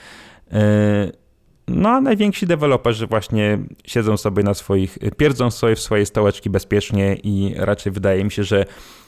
[1.67, 7.15] No a najwięksi deweloperzy właśnie siedzą sobie na swoich, pierdzą sobie w swoje stołeczki bezpiecznie
[7.23, 8.65] i raczej wydaje mi się, że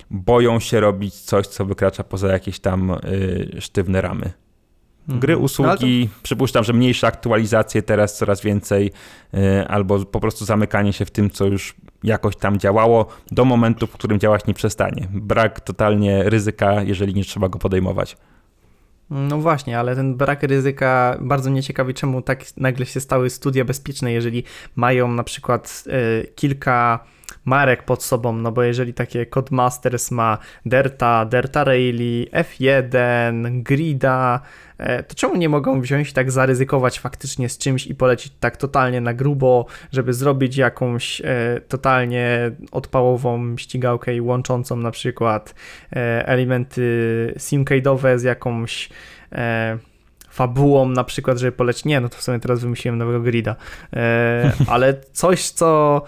[0.10, 4.34] boją się robić coś, co wykracza poza jakieś tam y, sztywne ramy.
[5.08, 5.20] Mhm.
[5.20, 6.24] Gry, usługi, no to...
[6.24, 8.92] przypuszczam, że mniejsze aktualizacje teraz coraz więcej,
[9.34, 13.88] y, albo po prostu zamykanie się w tym, co już jakoś tam działało, do momentu,
[13.88, 15.08] w którym działać nie przestanie.
[15.12, 18.18] Brak totalnie ryzyka, jeżeli nie trzeba go podejmować.
[19.14, 23.66] No właśnie, ale ten brak ryzyka bardzo mnie ciekawi, czemu tak nagle się stały studia
[23.66, 24.44] bezpieczne, jeżeli
[24.76, 27.00] mają na przykład y, kilka
[27.46, 34.63] marek pod sobą, no bo jeżeli takie Codemasters ma Derta, Derta Rally, F1, Grida, e,
[35.08, 39.14] to czemu nie mogą wziąć tak zaryzykować faktycznie z czymś i polecić tak totalnie na
[39.14, 45.56] grubo, żeby zrobić jakąś e, totalnie odpałową ścigałkę i łączącą na przykład
[45.96, 48.90] e, elementy simcade'owe z jakąś
[50.30, 53.56] fabułą na przykład, żeby polecić, nie, no to w sumie teraz wymyśliłem nowego grida,
[54.68, 56.02] ale coś, co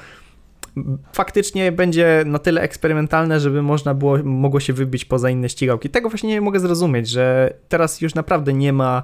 [1.14, 5.90] faktycznie będzie na tyle eksperymentalne, żeby można było, mogło się wybić poza inne ścigałki.
[5.90, 9.04] Tego właśnie nie mogę zrozumieć, że teraz już naprawdę nie ma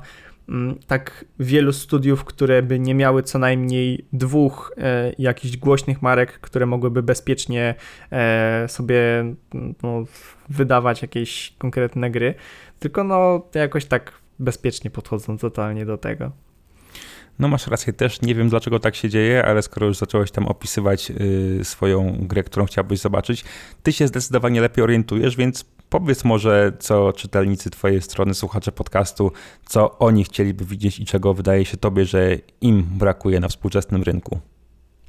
[0.50, 6.40] mm, tak wielu studiów, które by nie miały co najmniej dwóch e, jakichś głośnych marek,
[6.40, 7.76] które mogłyby bezpiecznie
[8.12, 8.98] e, sobie
[9.84, 10.04] no,
[10.50, 12.34] wydawać jakieś konkretne gry,
[12.80, 16.32] tylko no jakoś tak bezpiecznie podchodzą totalnie do tego.
[17.42, 20.48] No masz rację, też nie wiem dlaczego tak się dzieje, ale skoro już zacząłeś tam
[20.48, 23.44] opisywać yy, swoją grę, którą chciałbyś zobaczyć,
[23.84, 29.32] ty się zdecydowanie lepiej orientujesz, więc powiedz może, co czytelnicy twojej strony, słuchacze podcastu,
[29.66, 34.40] co oni chcieliby widzieć i czego wydaje się tobie, że im brakuje na współczesnym rynku.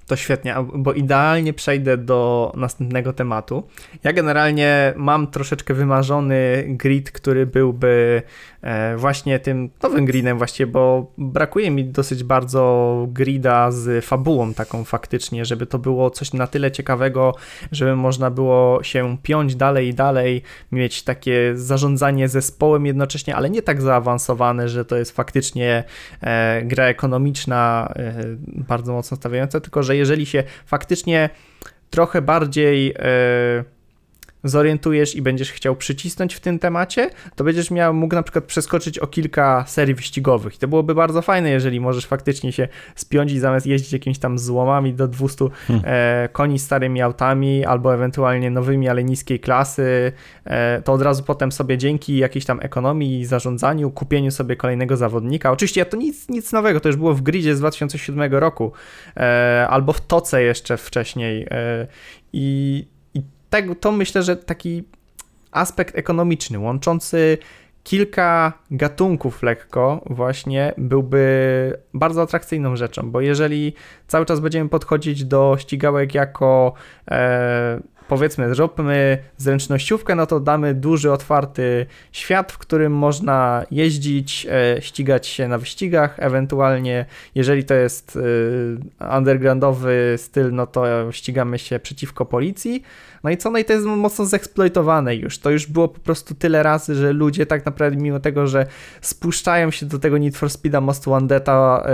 [0.06, 3.66] To świetnie, bo idealnie przejdę do następnego tematu.
[4.04, 8.22] Ja generalnie mam troszeczkę wymarzony grid, który byłby
[8.62, 14.84] e, właśnie tym nowym gridem właściwie, bo brakuje mi dosyć bardzo grida z fabułą taką
[14.84, 17.34] faktycznie, żeby to było coś na tyle ciekawego,
[17.72, 23.62] żeby można było się piąć dalej i dalej, mieć takie zarządzanie zespołem jednocześnie, ale nie
[23.62, 25.84] tak zaawansowane, że to jest faktycznie
[26.20, 28.14] e, gra ekonomiczna e,
[28.46, 31.30] bardzo mocno stawiająca, tylko że jeżeli się faktycznie
[31.90, 33.64] trochę bardziej yy,
[34.44, 38.98] zorientujesz i będziesz chciał przycisnąć w tym temacie, to będziesz miał, mógł na przykład przeskoczyć
[38.98, 40.54] o kilka serii wyścigowych.
[40.54, 44.38] I to byłoby bardzo fajne, jeżeli możesz faktycznie się spiąć i zamiast jeździć jakimiś tam
[44.38, 45.84] złomami do 200 hmm.
[45.86, 50.12] e, koni starymi autami, albo ewentualnie nowymi, ale niskiej klasy,
[50.44, 54.96] e, to od razu potem sobie dzięki jakiejś tam ekonomii i zarządzaniu, kupieniu sobie kolejnego
[54.96, 55.52] zawodnika.
[55.52, 58.72] Oczywiście to nic, nic nowego, to już było w gridzie z 2007 roku,
[59.16, 61.46] e, albo w Toce jeszcze wcześniej.
[61.50, 61.86] E,
[62.32, 62.86] I
[63.52, 64.84] tak, to myślę, że taki
[65.50, 67.38] aspekt ekonomiczny, łączący
[67.84, 73.74] kilka gatunków lekko właśnie byłby bardzo atrakcyjną rzeczą, bo jeżeli
[74.06, 76.72] cały czas będziemy podchodzić do ścigałek jako
[77.10, 77.80] e,
[78.12, 85.26] powiedzmy zróbmy zręcznościówkę, no to damy duży, otwarty świat, w którym można jeździć, e, ścigać
[85.26, 88.18] się na wyścigach, ewentualnie jeżeli to jest
[89.00, 92.82] e, undergroundowy styl, no to ścigamy się przeciwko policji,
[93.24, 93.50] no i co?
[93.50, 95.38] No i to jest mocno zeeksploitowane już.
[95.38, 98.66] To już było po prostu tyle razy, że ludzie tak naprawdę mimo tego, że
[99.00, 101.90] spuszczają się do tego Need for Speeda Most Wanted'a e,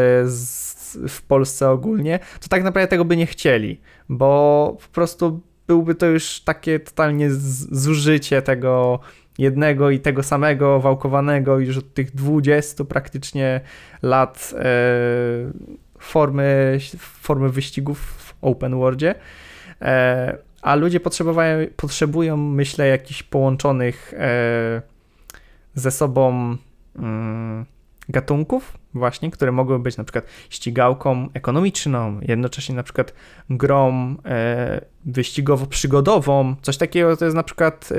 [1.09, 6.07] w Polsce ogólnie, to tak naprawdę tego by nie chcieli, bo po prostu byłby to
[6.07, 7.31] już takie totalnie
[7.71, 9.01] zużycie tego
[9.39, 13.61] jednego i tego samego wałkowanego już od tych 20 praktycznie
[14.03, 14.65] lat e,
[15.99, 19.15] formy, formy wyścigów w open worldzie.
[19.83, 24.83] E, a ludzie potrzebują, potrzebują myślę, jakichś połączonych e,
[25.75, 26.57] ze sobą
[26.97, 27.65] mm,
[28.09, 33.15] gatunków, właśnie, które mogłyby być na przykład ścigałką ekonomiczną, jednocześnie na przykład
[33.51, 36.55] grą e, wyścigowo-przygodową.
[36.63, 37.97] Coś takiego to jest na przykład e,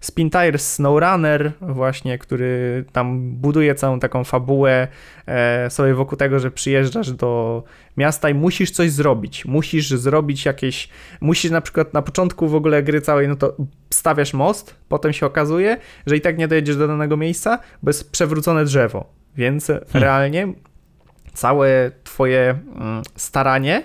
[0.00, 4.88] Spin Tires SnowRunner właśnie, który tam buduje całą taką fabułę
[5.26, 7.62] e, sobie wokół tego, że przyjeżdżasz do
[7.96, 9.44] miasta i musisz coś zrobić.
[9.44, 10.88] Musisz zrobić jakieś,
[11.20, 13.56] musisz na przykład na początku w ogóle gry całej, no to
[13.90, 18.10] stawiasz most, potem się okazuje, że i tak nie dojedziesz do danego miejsca, bo jest
[18.10, 19.86] przewrócone drzewo więc hmm.
[20.10, 20.52] Realnie
[21.34, 23.82] całe twoje mm, staranie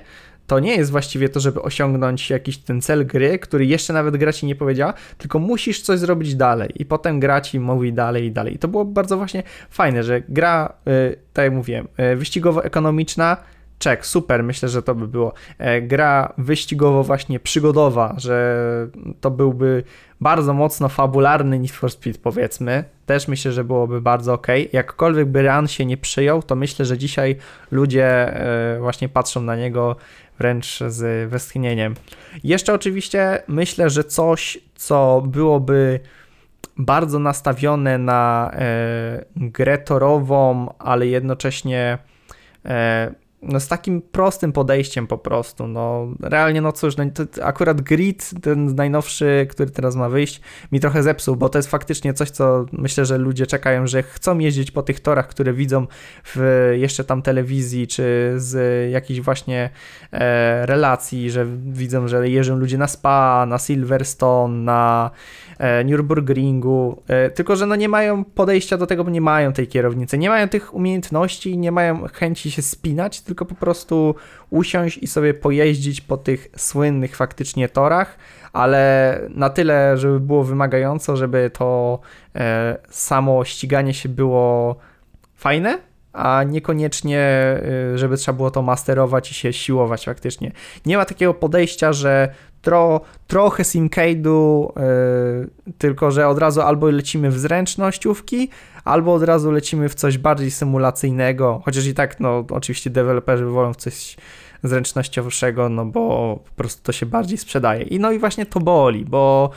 [0.48, 4.34] to nie jest właściwie to, żeby osiągnąć jakiś ten cel gry, który jeszcze nawet gra
[4.34, 8.32] ci nie powiedziała, tylko musisz coś zrobić dalej i potem gra ci mówi dalej i
[8.32, 8.56] dalej.
[8.56, 13.38] I to było bardzo właśnie fajne, że gra, y, tak jak mówiłem, y, wyścigowo-ekonomiczna,
[13.80, 15.34] czek, super, myślę, że to by było.
[15.58, 18.88] E, gra wyścigowo właśnie przygodowa, że
[19.22, 19.84] to byłby
[20.22, 24.48] bardzo mocno fabularny Need for Speed powiedzmy, też myślę, że byłoby bardzo ok.
[24.74, 27.36] Jakkolwiek by Run się nie przyjął, to myślę, że dzisiaj
[27.72, 29.96] ludzie e, właśnie patrzą na niego
[30.40, 31.96] wręcz z westchnieniem.
[32.44, 36.00] Jeszcze oczywiście myślę, że coś, co byłoby
[36.78, 41.98] bardzo nastawione na e, grę torową, ale jednocześnie
[43.46, 47.06] no z takim prostym podejściem po prostu, no realnie no cóż, no,
[47.44, 52.14] akurat Grid, ten najnowszy, który teraz ma wyjść, mi trochę zepsuł, bo to jest faktycznie
[52.14, 55.88] coś, co myślę, że ludzie czekają, że chcą jeździć po tych torach, które widzą
[56.24, 59.70] w jeszcze tam telewizji, czy z jakichś właśnie
[60.12, 65.12] e, relacji, że widzą, że jeżdżą ludzie na Spa, na Silverstone, na
[65.58, 69.68] e, Nürburgringu, e, tylko, że no nie mają podejścia do tego, bo nie mają tej
[69.68, 74.16] kierownicy, nie mają tych umiejętności, nie mają chęci się spinać, tylko po prostu
[74.50, 78.18] usiąść i sobie pojeździć po tych słynnych faktycznie torach,
[78.54, 82.00] ale na tyle, żeby było wymagająco, żeby to
[82.36, 84.76] e, samo ściganie się było
[85.36, 85.80] fajne,
[86.14, 87.22] a niekoniecznie,
[87.94, 90.52] y, żeby trzeba było to masterować i się siłować faktycznie.
[90.86, 92.34] Nie ma takiego podejścia, że
[92.66, 98.50] tro, trochę simcade'u, yy, tylko że od razu albo lecimy w zręcznościówki,
[98.86, 103.74] albo od razu lecimy w coś bardziej symulacyjnego, chociaż i tak, no oczywiście deweloperzy wolą
[103.74, 104.18] w coś
[104.64, 107.84] zręcznościowszego, no bo po prostu to się bardziej sprzedaje.
[107.84, 109.50] I no i właśnie to boli, bo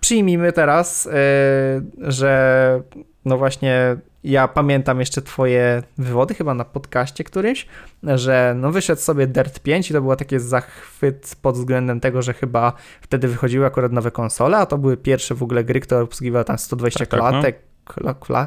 [0.00, 2.82] przyjmijmy teraz, yy, że
[3.24, 7.66] no właśnie ja pamiętam jeszcze twoje wywody chyba na podcaście którymś,
[8.02, 12.34] że no wyszedł sobie Dirt 5 i to był taki zachwyt pod względem tego, że
[12.34, 16.44] chyba wtedy wychodziły akurat nowe konsole, a to były pierwsze w ogóle gry, które obsługiwały
[16.44, 17.71] tam 120 tak, klatek, tak, no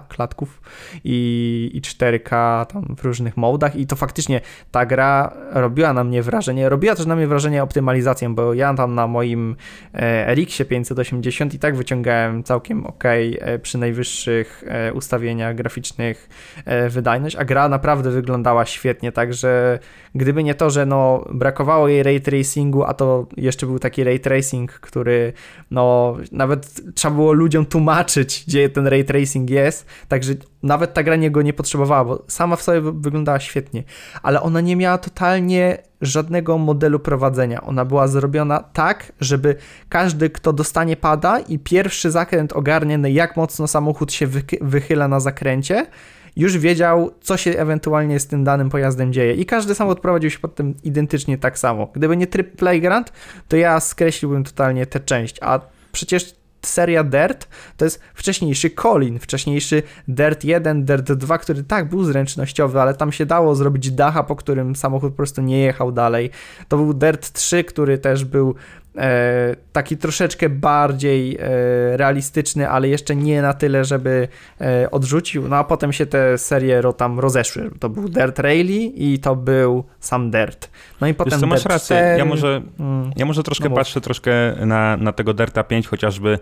[0.07, 0.61] klatków
[1.03, 3.75] i, i 4K tam w różnych modach.
[3.75, 8.35] I to faktycznie ta gra robiła na mnie wrażenie, robiła też na mnie wrażenie optymalizacją,
[8.35, 9.55] bo ja tam na moim
[9.93, 16.29] e, RX 580 i tak wyciągałem całkiem ok e, przy najwyższych e, ustawieniach graficznych
[16.89, 19.79] wydajność, a gra naprawdę wyglądała świetnie, także
[20.15, 24.19] gdyby nie to, że no brakowało jej ray tracingu, a to jeszcze był taki ray
[24.19, 25.33] tracing, który
[25.71, 30.33] no nawet trzeba było ludziom tłumaczyć, gdzie ten ray tracing racing jest, także
[30.63, 33.83] nawet ta gra niego nie potrzebowała, bo sama w sobie wyglądała świetnie,
[34.23, 37.61] ale ona nie miała totalnie żadnego modelu prowadzenia.
[37.61, 39.55] Ona była zrobiona tak, żeby
[39.89, 44.27] każdy, kto dostanie pada i pierwszy zakręt ogarnie, jak mocno samochód się
[44.61, 45.85] wychyla na zakręcie,
[46.35, 49.33] już wiedział, co się ewentualnie z tym danym pojazdem dzieje.
[49.33, 51.87] I każdy samochód prowadził się pod tym identycznie tak samo.
[51.93, 53.13] Gdyby nie tryb Playground,
[53.47, 55.59] to ja skreśliłbym totalnie tę część, a
[55.91, 62.03] przecież seria Dirt to jest wcześniejszy Colin, wcześniejszy Dirt 1, Dirt 2, który tak był
[62.03, 66.29] zręcznościowy, ale tam się dało zrobić dacha, po którym samochód po prostu nie jechał dalej.
[66.67, 68.55] To był Dirt 3, który też był
[69.71, 74.27] taki troszeczkę bardziej e, realistyczny, ale jeszcze nie na tyle, żeby
[74.61, 75.47] e, odrzucił.
[75.47, 77.71] No a potem się te serie tam rozeszły.
[77.79, 80.69] To był Dirt Rally i to był sam Dirt.
[81.01, 81.97] No i potem Wiesz co, masz rację.
[81.97, 82.17] 4...
[82.17, 83.11] Ja może, mm.
[83.15, 84.31] ja może troszkę no patrzę troszkę
[84.65, 86.39] na, na tego Dirta 5, chociażby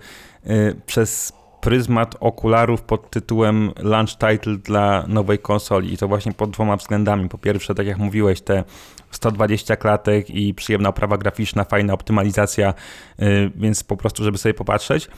[0.47, 6.49] y, przez pryzmat okularów pod tytułem Launch Title dla nowej konsoli i to właśnie pod
[6.51, 7.29] dwoma względami.
[7.29, 8.63] Po pierwsze, tak jak mówiłeś, te
[9.15, 12.73] 120 klatek i przyjemna oprawa graficzna, fajna optymalizacja,
[13.21, 15.09] y, więc po prostu, żeby sobie popatrzeć.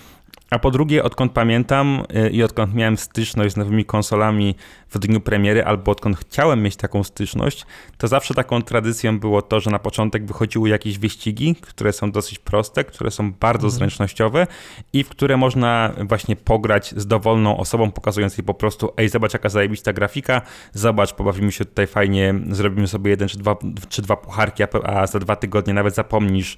[0.56, 4.56] A po drugie, odkąd pamiętam y, i odkąd miałem styczność z nowymi konsolami
[4.90, 7.66] w dniu premiery, albo odkąd chciałem mieć taką styczność,
[7.98, 12.40] to zawsze taką tradycją było to, że na początek wychodziły jakieś wyścigi, które są dosyć
[12.40, 13.72] proste, które są bardzo mhm.
[13.72, 14.48] zręcznościowe
[14.94, 19.34] i w które można właśnie pograć z dowolną osobą, pokazując jej po prostu, ej, zobacz
[19.34, 20.42] jaka zajebista grafika,
[20.74, 23.56] zobacz, pobawimy się tutaj fajnie, zrobimy sobie jeden czy dwa,
[23.90, 26.58] czy dwa pucharki, a za dwa tygodnie nawet zapomnisz,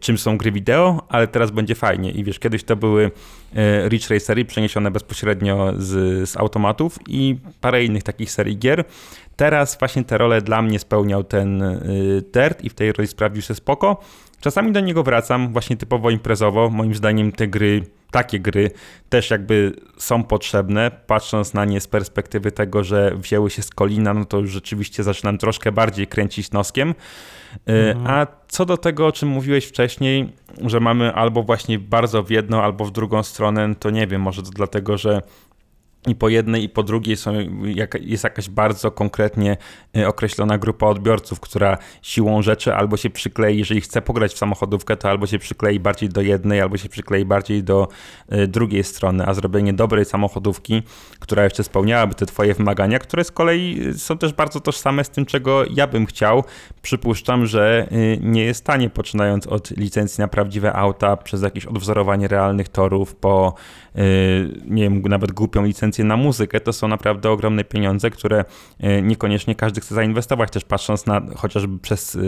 [0.00, 2.10] czym są gry wideo, ale teraz będzie fajnie.
[2.10, 3.10] I wiesz, kiedyś to były
[3.56, 8.84] E, Ridge Racery przeniesione bezpośrednio z, z automatów i parę innych takich serii gier.
[9.36, 11.62] Teraz właśnie te role dla mnie spełniał ten
[12.32, 14.00] Dirt i w tej roli sprawdził się spoko.
[14.40, 16.70] Czasami do niego wracam właśnie typowo imprezowo.
[16.70, 18.70] Moim zdaniem te gry, takie gry
[19.08, 20.90] też jakby są potrzebne.
[21.06, 25.02] Patrząc na nie z perspektywy tego, że wzięły się z Kolina, no to już rzeczywiście
[25.02, 26.94] zaczynam troszkę bardziej kręcić noskiem.
[27.66, 28.06] E, mhm.
[28.06, 30.32] A co do tego, o czym mówiłeś wcześniej,
[30.66, 34.42] że mamy albo właśnie bardzo w jedną, albo w drugą stronę, to nie wiem, może
[34.42, 35.22] to dlatego, że
[36.06, 37.32] i po jednej i po drugiej są,
[38.00, 39.56] jest jakaś bardzo konkretnie
[39.96, 44.96] y, określona grupa odbiorców, która siłą rzeczy albo się przyklei, jeżeli chce pograć w samochodówkę,
[44.96, 47.88] to albo się przyklei bardziej do jednej, albo się przyklei bardziej do
[48.32, 50.82] y, drugiej strony, a zrobienie dobrej samochodówki,
[51.18, 55.26] która jeszcze spełniałaby te twoje wymagania, które z kolei są też bardzo tożsame z tym,
[55.26, 56.44] czego ja bym chciał.
[56.82, 62.28] Przypuszczam, że y, nie jest tanie, poczynając od licencji na prawdziwe auta, przez jakieś odwzorowanie
[62.28, 63.54] realnych torów, po
[64.66, 68.44] nie wiem, nawet głupią licencję na muzykę to są naprawdę ogromne pieniądze, które
[68.80, 72.18] e, niekoniecznie każdy chce zainwestować, też patrząc na chociażby przez e,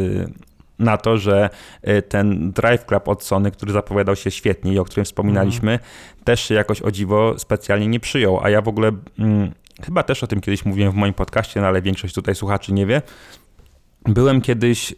[0.78, 1.50] na to, że
[2.09, 5.90] ten Drive Club od Sony, który zapowiadał się świetnie i o którym wspominaliśmy, mhm.
[6.24, 8.40] też się jakoś o dziwo specjalnie nie przyjął.
[8.42, 9.52] A ja w ogóle hmm,
[9.85, 12.87] chyba też o tym kiedyś mówiłem w moim podcaście, no ale większość tutaj słuchaczy nie
[12.87, 13.02] wie.
[14.04, 14.94] Byłem kiedyś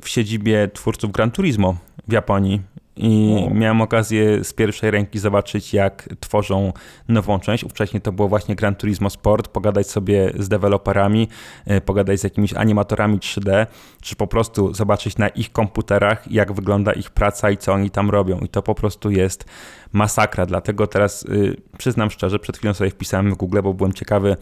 [0.00, 1.76] w siedzibie twórców Gran Turismo
[2.08, 2.60] w Japonii
[2.96, 3.54] i o.
[3.54, 6.72] miałem okazję z pierwszej ręki zobaczyć, jak tworzą
[7.08, 7.64] nową część.
[7.64, 11.28] Wcześniej to było właśnie Gran Turismo Sport, pogadać sobie z deweloperami,
[11.66, 13.66] e, pogadać z jakimiś animatorami 3D,
[14.00, 18.10] czy po prostu zobaczyć na ich komputerach, jak wygląda ich praca i co oni tam
[18.10, 18.38] robią.
[18.38, 19.44] I to po prostu jest
[19.92, 20.46] masakra.
[20.46, 24.36] Dlatego teraz y, przyznam szczerze, przed chwilą sobie wpisałem w Google, bo byłem ciekawy,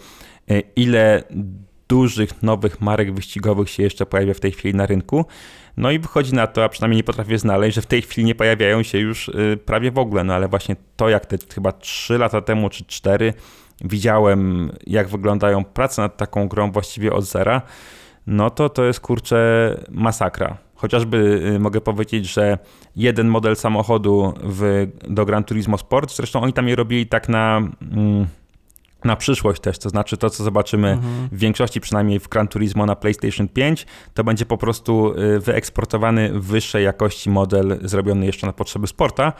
[0.50, 1.22] y, ile
[1.88, 5.24] dużych nowych marek wyścigowych się jeszcze pojawia w tej chwili na rynku.
[5.76, 8.34] No i wychodzi na to, a przynajmniej nie potrafię znaleźć, że w tej chwili nie
[8.34, 10.24] pojawiają się już y, prawie w ogóle.
[10.24, 13.34] No ale właśnie to, jak te chyba 3 lata temu czy 4
[13.84, 17.62] widziałem, jak wyglądają prace nad taką grą właściwie od zera,
[18.26, 20.56] no to to jest kurczę masakra.
[20.74, 22.58] Chociażby y, mogę powiedzieć, że
[22.96, 27.56] jeden model samochodu w, do Gran Turismo Sport, zresztą oni tam je robili tak na.
[27.92, 28.26] Mm,
[29.04, 31.28] na przyszłość też, to znaczy to, co zobaczymy mhm.
[31.32, 36.40] w większości, przynajmniej w Gran Turismo na PlayStation 5, to będzie po prostu y, wyeksportowany
[36.40, 39.32] w wyższej jakości model zrobiony jeszcze na potrzeby sporta.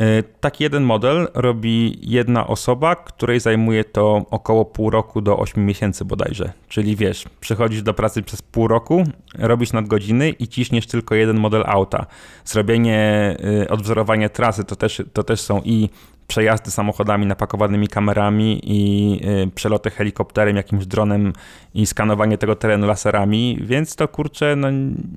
[0.00, 5.66] E, taki jeden model robi jedna osoba, której zajmuje to około pół roku do 8
[5.66, 6.52] miesięcy bodajże.
[6.68, 9.04] Czyli wiesz, przychodzisz do pracy przez pół roku,
[9.38, 12.06] robisz nadgodziny i ciśniesz tylko jeden model auta.
[12.44, 15.88] Zrobienie, e, odwzorowanie trasy to też, to też są i
[16.30, 21.32] przejazdy samochodami napakowanymi kamerami i y, przeloty helikopterem, jakimś dronem
[21.74, 24.68] i skanowanie tego terenu laserami, więc to kurczę, no,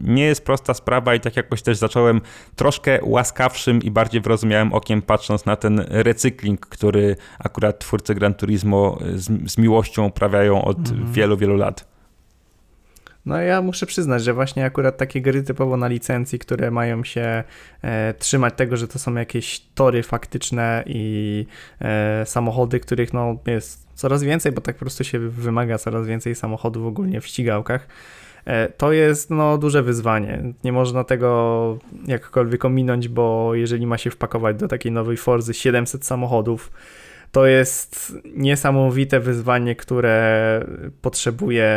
[0.03, 2.22] nie jest prosta sprawa i tak jakoś też zacząłem
[2.55, 8.97] troszkę łaskawszym i bardziej wyrozumiałym okiem patrząc na ten recykling, który akurat twórcy Gran Turismo
[9.16, 11.14] z, z miłością uprawiają od mhm.
[11.14, 11.92] wielu, wielu lat.
[13.26, 17.43] No ja muszę przyznać, że właśnie akurat takie gry typowo na licencji, które mają się
[17.82, 21.45] e, trzymać tego, że to są jakieś tory faktyczne i
[21.82, 26.36] e, samochody, których no jest coraz więcej, bo tak po prostu się wymaga coraz więcej
[26.36, 27.88] samochodów ogólnie w ścigałkach.
[28.45, 30.43] E, to jest no, duże wyzwanie.
[30.63, 36.05] Nie można tego jakkolwiek ominąć, bo jeżeli ma się wpakować do takiej nowej Forzy 700
[36.05, 36.71] samochodów,
[37.34, 40.65] to jest niesamowite wyzwanie, które
[41.01, 41.69] potrzebuje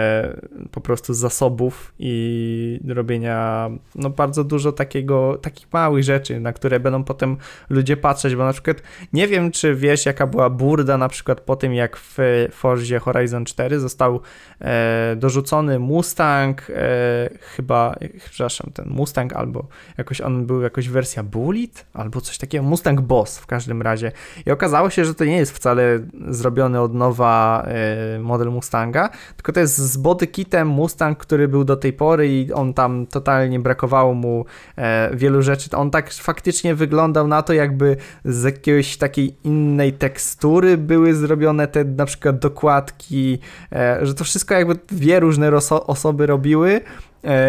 [0.71, 7.05] po prostu zasobów i robienia no, bardzo dużo takiego, takich małych rzeczy, na które będą
[7.05, 7.37] potem
[7.71, 8.83] ludzie patrzeć, bo na przykład
[9.13, 12.17] nie wiem, czy wiesz, jaka była burda na przykład po tym, jak w
[12.53, 14.21] Forzie Horizon 4 został
[14.61, 17.97] e, dorzucony Mustang, e, chyba,
[18.31, 23.39] przepraszam, ten Mustang albo jakoś on był jakoś wersja Bullet, albo coś takiego, Mustang Boss
[23.39, 24.13] w każdym razie.
[24.47, 29.09] I okazało się, że to nie jest jest wcale zrobiony od nowa e, model Mustanga,
[29.37, 33.61] tylko to jest z bodykitem Mustang, który był do tej pory i on tam totalnie
[33.61, 34.45] brakowało mu
[34.77, 35.71] e, wielu rzeczy.
[35.77, 41.85] On tak faktycznie wyglądał na to, jakby z jakiejś takiej innej tekstury były zrobione te
[41.85, 43.39] na przykład dokładki,
[43.73, 45.51] e, że to wszystko jakby dwie różne
[45.87, 46.81] osoby robiły,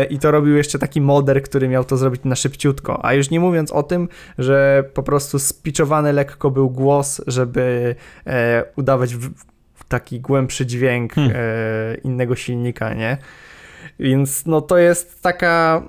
[0.10, 3.06] i to robił jeszcze taki moder, który miał to zrobić na szybciutko.
[3.06, 7.96] A już nie mówiąc o tym, że po prostu spiczowany lekko był głos, żeby
[8.28, 9.16] e, udawać
[9.88, 11.34] taki głębszy dźwięk hmm.
[11.36, 13.18] e, innego silnika, nie?
[14.00, 15.84] Więc no to jest taka.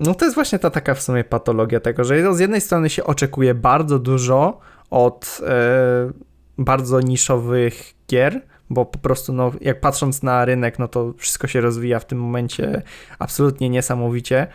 [0.00, 3.04] No to jest właśnie ta taka w sumie patologia tego, że z jednej strony się
[3.04, 4.60] oczekuje bardzo dużo
[4.90, 6.27] od e,
[6.58, 8.40] bardzo niszowych gier,
[8.70, 12.20] bo po prostu, no, jak patrząc na rynek, no to wszystko się rozwija w tym
[12.20, 12.82] momencie
[13.18, 14.46] absolutnie niesamowicie,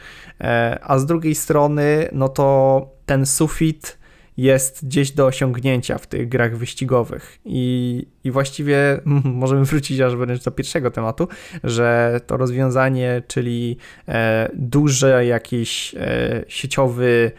[0.41, 3.97] e, a z drugiej strony, no to ten sufit
[4.38, 7.39] jest gdzieś do osiągnięcia w tych grach wyścigowych.
[7.45, 11.28] I, i właściwie możemy wrócić aż wręcz do pierwszego tematu,
[11.64, 13.78] że to rozwiązanie, czyli
[14.08, 17.32] e, duży jakiś e, sieciowy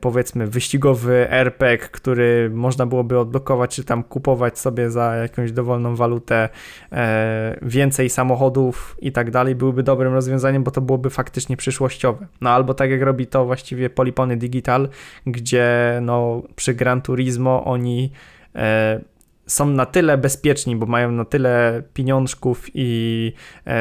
[0.00, 6.48] powiedzmy wyścigowy RPG, który można byłoby odblokować, czy tam kupować sobie za jakąś dowolną walutę
[6.92, 12.26] e, więcej samochodów i tak dalej, byłyby dobrym rozwiązaniem, bo to byłoby faktycznie przyszłościowe.
[12.40, 14.88] No albo tak jak robi to właściwie Polipony Digital,
[15.26, 18.12] gdzie no przy Gran Turismo oni
[18.54, 19.00] e,
[19.46, 23.32] są na tyle bezpieczni, bo mają na tyle pieniążków i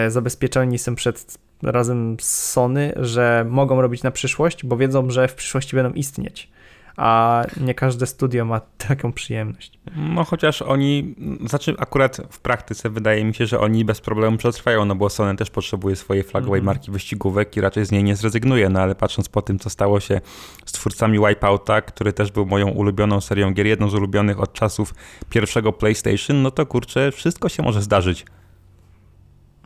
[0.07, 5.35] zabezpieczeni są przed razem z Sony, że mogą robić na przyszłość, bo wiedzą, że w
[5.35, 6.49] przyszłości będą istnieć.
[6.97, 9.79] A nie każde studio ma taką przyjemność.
[9.95, 14.85] No chociaż oni, znaczy akurat w praktyce wydaje mi się, że oni bez problemu przetrwają,
[14.85, 16.65] no bo Sony też potrzebuje swojej flagowej mm.
[16.65, 19.99] marki wyścigówek i raczej z niej nie zrezygnuje, no ale patrząc po tym, co stało
[19.99, 20.21] się
[20.65, 24.93] z twórcami Wipeouta, który też był moją ulubioną serią gier, jedną z ulubionych od czasów
[25.29, 28.25] pierwszego PlayStation, no to kurczę, wszystko się może zdarzyć.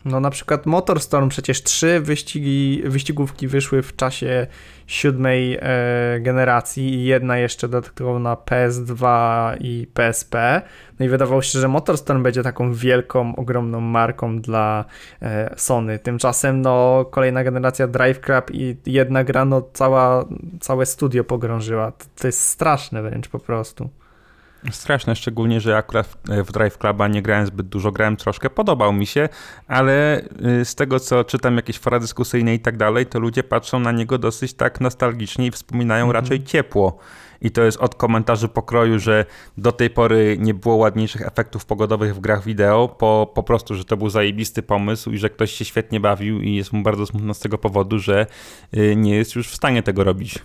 [0.05, 4.47] No na przykład Motorstorm przecież trzy wyścigi, wyścigówki wyszły w czasie
[4.87, 9.07] siódmej e, generacji i jedna jeszcze dodatkowo na PS2
[9.59, 10.61] i PSP.
[10.99, 14.85] No i wydawało się, że Motorstorm będzie taką wielką, ogromną marką dla
[15.21, 15.99] e, Sony.
[15.99, 20.25] Tymczasem no kolejna generacja Drive Club i jedna gra no cała,
[20.59, 21.91] całe studio pogrążyła.
[21.91, 23.89] To, to jest straszne wręcz po prostu.
[24.71, 29.05] Straszne, szczególnie, że akurat w Drive Cluba nie grałem zbyt dużo, grałem troszkę, podobał mi
[29.05, 29.29] się,
[29.67, 30.21] ale
[30.61, 33.91] y, z tego co czytam jakieś fora dyskusyjne i tak dalej, to ludzie patrzą na
[33.91, 36.23] niego dosyć tak nostalgicznie i wspominają mhm.
[36.23, 36.97] raczej ciepło.
[37.41, 39.25] I to jest od komentarzy pokroju, że
[39.57, 43.85] do tej pory nie było ładniejszych efektów pogodowych w grach wideo, po, po prostu, że
[43.85, 47.33] to był zajebisty pomysł i że ktoś się świetnie bawił i jest mu bardzo smutno
[47.33, 48.27] z tego powodu, że
[48.77, 50.39] y, nie jest już w stanie tego robić.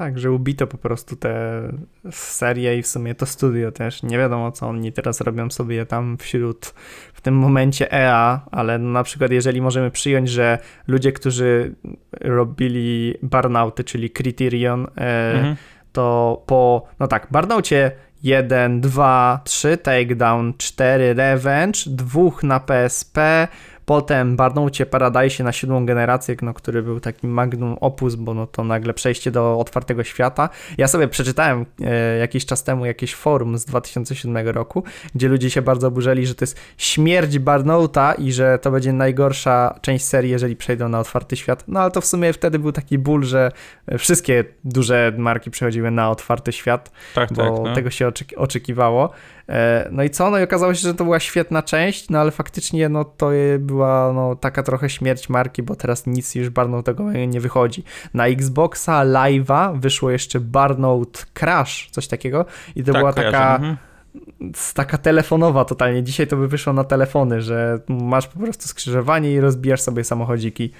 [0.00, 1.62] Tak, że ubito po prostu te
[2.10, 4.02] serie i w sumie to studio też.
[4.02, 6.66] Nie wiadomo, co oni teraz robią sobie tam wśród,
[7.14, 11.74] w tym momencie EA, ale na przykład jeżeli możemy przyjąć, że ludzie, którzy
[12.20, 15.56] robili Burnouty, czyli Criterion, e, mhm.
[15.92, 17.92] to po, no tak, Burnoutie
[18.22, 23.48] 1, 2, 3 Takedown, 4 Revenge, dwóch na PSP,
[23.90, 28.64] Potem Barnoucie Paradise na siódmą generację, no, który był takim magnum opus, bo no to
[28.64, 30.48] nagle przejście do otwartego świata.
[30.78, 34.84] Ja sobie przeczytałem e, jakiś czas temu jakieś forum z 2007 roku,
[35.14, 39.78] gdzie ludzie się bardzo oburzali, że to jest śmierć Barnouta i że to będzie najgorsza
[39.82, 41.64] część serii, jeżeli przejdą na otwarty świat.
[41.68, 43.52] No ale to w sumie wtedy był taki ból, że
[43.98, 47.64] wszystkie duże marki przechodziły na otwarty świat, Tak, bo tak.
[47.64, 47.74] No.
[47.74, 49.10] tego się oczeki- oczekiwało.
[49.50, 50.30] E, No i co?
[50.30, 54.12] No i okazało się, że to była świetna część, no ale faktycznie no to była
[54.12, 57.84] no, taka trochę śmierć marki, bo teraz nic już Barnout tego nie wychodzi.
[58.14, 62.44] Na Xboxa Live'a wyszło jeszcze Barnout Crash, coś takiego
[62.76, 63.76] i to tak, była kojarzę, taka, mhm.
[64.74, 66.02] taka telefonowa totalnie.
[66.02, 70.72] Dzisiaj to by wyszło na telefony, że masz po prostu skrzyżowanie i rozbijasz sobie samochodziki.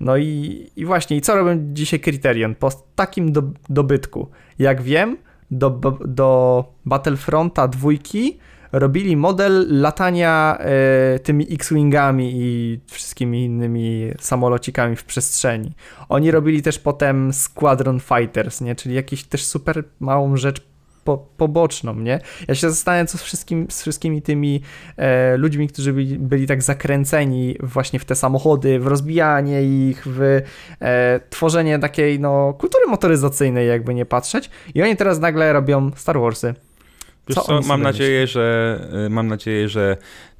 [0.00, 2.54] No i, i właśnie, i co robią dzisiaj Criterion?
[2.54, 5.16] Po takim do, dobytku, jak wiem,
[5.50, 5.70] do,
[6.04, 8.38] do Battlefronta dwójki
[8.72, 15.72] robili model latania e, tymi X-Wingami i wszystkimi innymi samolocikami w przestrzeni.
[16.08, 18.74] Oni robili też potem Squadron Fighters, nie?
[18.74, 20.67] Czyli jakąś też super małą rzecz
[21.08, 22.20] po, poboczną, nie?
[22.48, 24.62] Ja się zastanawiam, co z, wszystkim, z wszystkimi tymi
[24.96, 30.42] e, ludźmi, którzy byli, byli tak zakręceni właśnie w te samochody, w rozbijanie ich, w
[30.80, 34.50] e, tworzenie takiej, no, kultury motoryzacyjnej, jakby nie patrzeć.
[34.74, 36.54] I oni teraz nagle robią Star Warsy.
[37.28, 39.96] Co co, sobie mam nadzieję, że y, mam nadzieję, że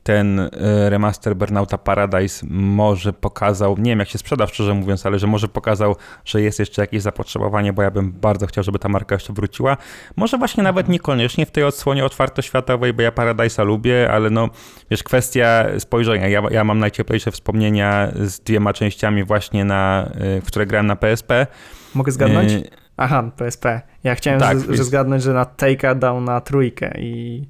[0.08, 0.50] ten y,
[0.90, 5.48] remaster Burnouta Paradise może pokazał, nie wiem jak się sprzeda szczerze mówiąc, ale że może
[5.48, 9.32] pokazał, że jest jeszcze jakieś zapotrzebowanie, bo ja bym bardzo chciał, żeby ta marka jeszcze
[9.32, 9.76] wróciła.
[10.16, 14.48] Może właśnie nawet niekoniecznie w tej odsłonie otwartoświatowej, bo ja Paradise'a lubię, ale no
[14.90, 16.28] wiesz, kwestia spojrzenia.
[16.28, 20.10] Ja, ja mam najcieplejsze wspomnienia z dwiema częściami właśnie na,
[20.42, 21.46] w które grałem na PSP.
[21.94, 22.52] Mogę zgadnąć?
[22.52, 23.80] Y, Aha, PSP.
[24.04, 27.44] Ja chciałem, Tak, że, że jest- zgadnąć, że na Take'a dał na trójkę i...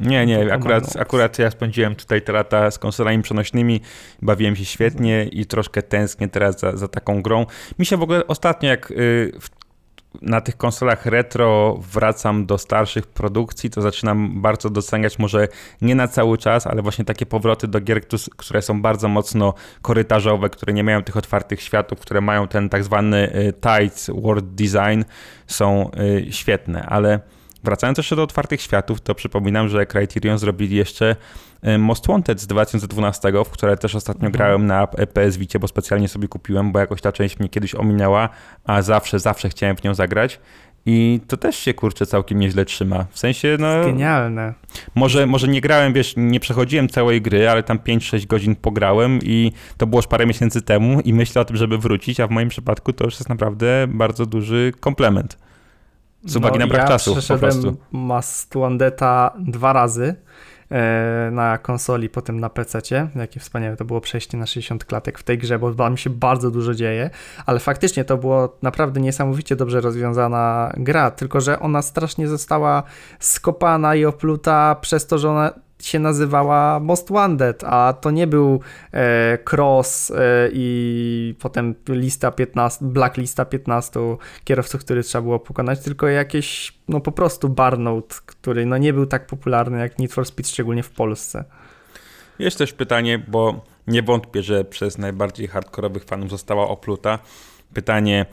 [0.00, 3.80] Nie, nie, akurat, akurat ja spędziłem tutaj te lata z konsolami przenośnymi,
[4.22, 7.46] bawiłem się świetnie i troszkę tęsknię teraz za, za taką grą.
[7.78, 9.32] Mi się w ogóle ostatnio, jak y,
[10.22, 15.48] na tych konsolach retro wracam do starszych produkcji, to zaczynam bardzo doceniać, może
[15.82, 19.54] nie na cały czas, ale właśnie takie powroty do gier, któ- które są bardzo mocno
[19.82, 24.44] korytarzowe, które nie mają tych otwartych światów, które mają ten tak zwany y, tight world
[24.54, 25.02] design,
[25.46, 25.90] są
[26.26, 27.20] y, świetne, ale
[27.64, 31.16] Wracając jeszcze do otwartych światów, to przypominam, że Criterion zrobili jeszcze
[31.62, 34.32] e, Most Wanted z 2012, w które też ostatnio Mhm.
[34.32, 38.28] grałem na PS Vicie, bo specjalnie sobie kupiłem, bo jakoś ta część mnie kiedyś ominęła,
[38.64, 40.40] a zawsze, zawsze chciałem w nią zagrać.
[40.86, 43.06] I to też się kurczę całkiem nieźle trzyma.
[43.10, 43.84] W sensie, no.
[43.84, 44.54] Genialne.
[44.94, 49.52] Może, może nie grałem, wiesz, nie przechodziłem całej gry, ale tam 5-6 godzin pograłem i
[49.76, 52.48] to było już parę miesięcy temu i myślę o tym, żeby wrócić, a w moim
[52.48, 55.38] przypadku to już jest naprawdę bardzo duży komplement.
[56.24, 57.76] Z uwagi na brak No, ja czasu po prostu.
[57.92, 60.14] Must Wandeta dwa razy
[60.70, 63.08] e, na konsoli, potem na PC-cie.
[63.16, 66.50] Jakie wspaniałe to było przejście na 60 klatek w tej grze, bo tam się bardzo
[66.50, 67.10] dużo dzieje,
[67.46, 72.82] ale faktycznie to było naprawdę niesamowicie dobrze rozwiązana gra, tylko że ona strasznie została
[73.18, 75.52] skopana i opluta przez to, że ona
[75.82, 78.60] się nazywała Most Wanted, a to nie był
[78.92, 80.14] e, cross e,
[80.52, 84.00] i potem lista 15, blacklista 15
[84.44, 89.06] kierowców, który trzeba było pokonać, tylko jakieś, no po prostu Barnout, który no nie był
[89.06, 91.44] tak popularny jak Need for Speed, szczególnie w Polsce.
[92.38, 97.18] Jest też pytanie, bo nie wątpię, że przez najbardziej hardkorowych fanów została opluta.
[97.74, 98.26] Pytanie,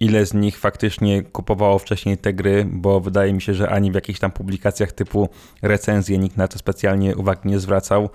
[0.00, 3.94] ile z nich faktycznie kupowało wcześniej te gry, bo wydaje mi się, że ani w
[3.94, 5.28] jakichś tam publikacjach typu
[5.62, 8.10] recenzje nikt na to specjalnie uwagi nie zwracał,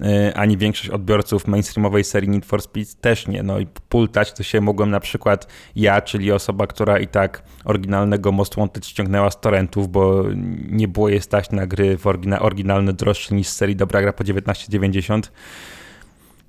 [0.00, 3.42] y, ani większość odbiorców mainstreamowej serii Need for Speed też nie.
[3.42, 5.46] No i pultać to się mogłem na przykład
[5.76, 10.24] ja, czyli osoba, która i tak oryginalnego Most Wanted ściągnęła z torrentów, bo
[10.68, 14.12] nie było jej stać na gry w orygina- oryginalne droższe niż z serii Dobra Gra
[14.12, 15.30] po 19,90.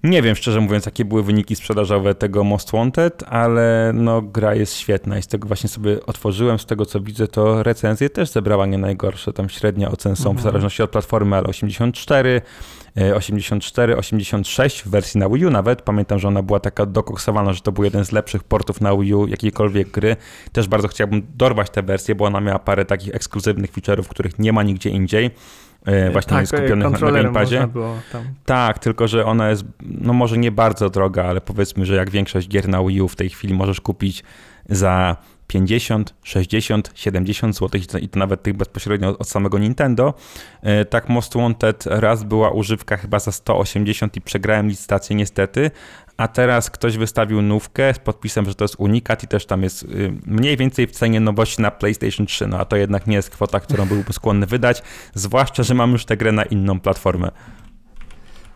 [0.04, 4.74] Nie wiem, szczerze mówiąc, jakie były wyniki sprzedażowe tego Most Wanted, ale no, gra jest
[4.78, 6.60] świetna i z tego właśnie sobie otworzyłem.
[6.60, 9.34] Z tego co widzę, to recenzje też zebrała nie najgorsze.
[9.34, 10.44] Tam średnia ocen są w Mhm.
[10.44, 12.42] zależności od platformy, ale 84,
[12.98, 15.82] e, 84, 86 w wersji na Wii U nawet.
[15.82, 19.14] Pamiętam, że ona była taka dokoksowana, że to był jeden z lepszych portów na Wii
[19.14, 20.16] U jakiejkolwiek gry.
[20.52, 24.54] Też bardzo chciałbym dorwać tę wersję, bo ona miała parę takich ekskluzywnych feature'ów, których nie
[24.54, 25.30] ma nigdzie indziej.
[25.86, 27.68] E, Właśnie tak, skupionych na, na kontrolerem gamepadzie.
[28.46, 32.48] Tak, tylko że ona jest, no może nie bardzo droga, ale powiedzmy, że jak większość
[32.48, 34.24] gier na Wii U w tej chwili możesz kupić
[34.70, 35.18] za
[35.50, 40.14] 50, 60, 70 zł i to nawet tych bezpośrednio od samego Nintendo.
[40.62, 45.72] E, Tak Most Wanted raz była używka chyba za 180 i przegrałem licytację niestety,
[46.18, 49.84] a teraz ktoś wystawił nówkę z podpisem, że to jest unikat i też tam jest
[49.84, 53.30] y, mniej więcej w cenie nowości na PlayStation 3, no a to jednak nie jest
[53.30, 54.84] kwota, którą byłbym skłonny wydać,
[55.14, 57.32] zwłaszcza, że mam już tę grę na inną platformę.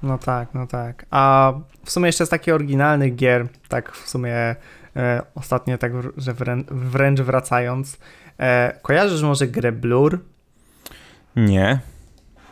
[0.04, 1.06] No tak, no tak.
[1.12, 1.54] A
[1.86, 4.56] w sumie jeszcze z takich oryginalnych gier, tak w sumie
[5.36, 7.98] ostatnio tak, że wrę wręcz wracając,
[8.40, 10.20] e, kojarzysz może grę Blur?
[11.36, 11.80] Nie.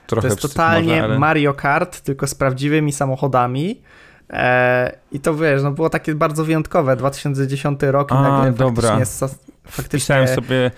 [0.07, 1.19] Trochę to jest totalnie może, ale...
[1.19, 3.81] Mario Kart, tylko z prawdziwymi samochodami.
[4.29, 6.95] E, I to wiesz, no było takie bardzo wyjątkowe.
[6.95, 8.89] 2010 rok i A, nagle dobra.
[8.89, 9.27] faktycznie,
[9.63, 10.71] faktycznie Pisałem sobie...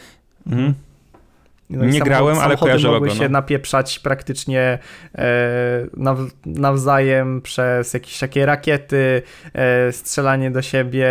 [0.48, 0.74] Mhm.
[1.70, 3.30] No nie grałem, ale kojarzę mogły logo, się no.
[3.30, 4.80] napieprzać praktycznie
[5.16, 9.22] e, naw, nawzajem przez jakieś takie rakiety,
[9.54, 11.10] e, strzelanie do siebie,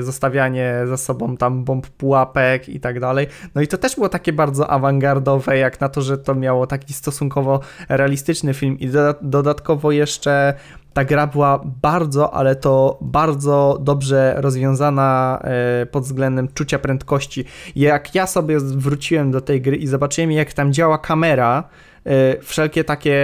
[0.00, 3.26] zostawianie za sobą tam bomb pułapek i tak dalej.
[3.54, 6.94] No i to też było takie bardzo awangardowe, jak na to, że to miało taki
[6.94, 10.54] stosunkowo realistyczny film i doda dodatkowo jeszcze
[10.94, 17.44] ta gra była bardzo, ale to bardzo dobrze rozwiązana e, pod względem czucia prędkości.
[17.76, 21.68] Jak ja sobie wróciłem do tej gry i zobaczyłem, jak tam działa kamera,
[22.04, 23.18] e, wszelkie takie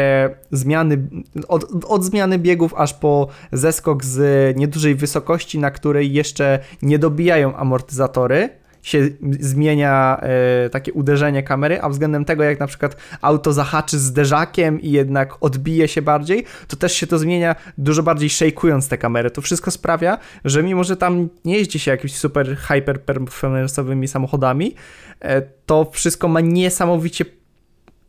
[0.51, 1.09] zmiany,
[1.49, 7.57] od, od zmiany biegów aż po zeskok z niedużej wysokości, na której jeszcze nie dobijają
[7.57, 9.09] amortyzatory, się
[9.41, 14.91] zmienia e, takie uderzenie kamery, a względem tego, jak na przykład auto zahaczy zderzakiem i
[14.91, 19.31] jednak odbije się bardziej, to też się to zmienia dużo bardziej szejkując te kamery.
[19.31, 24.75] To wszystko sprawia, że mimo, że tam nie jeździ się jakimiś super hyper performance'owymi samochodami,
[25.21, 27.25] e, to wszystko ma niesamowicie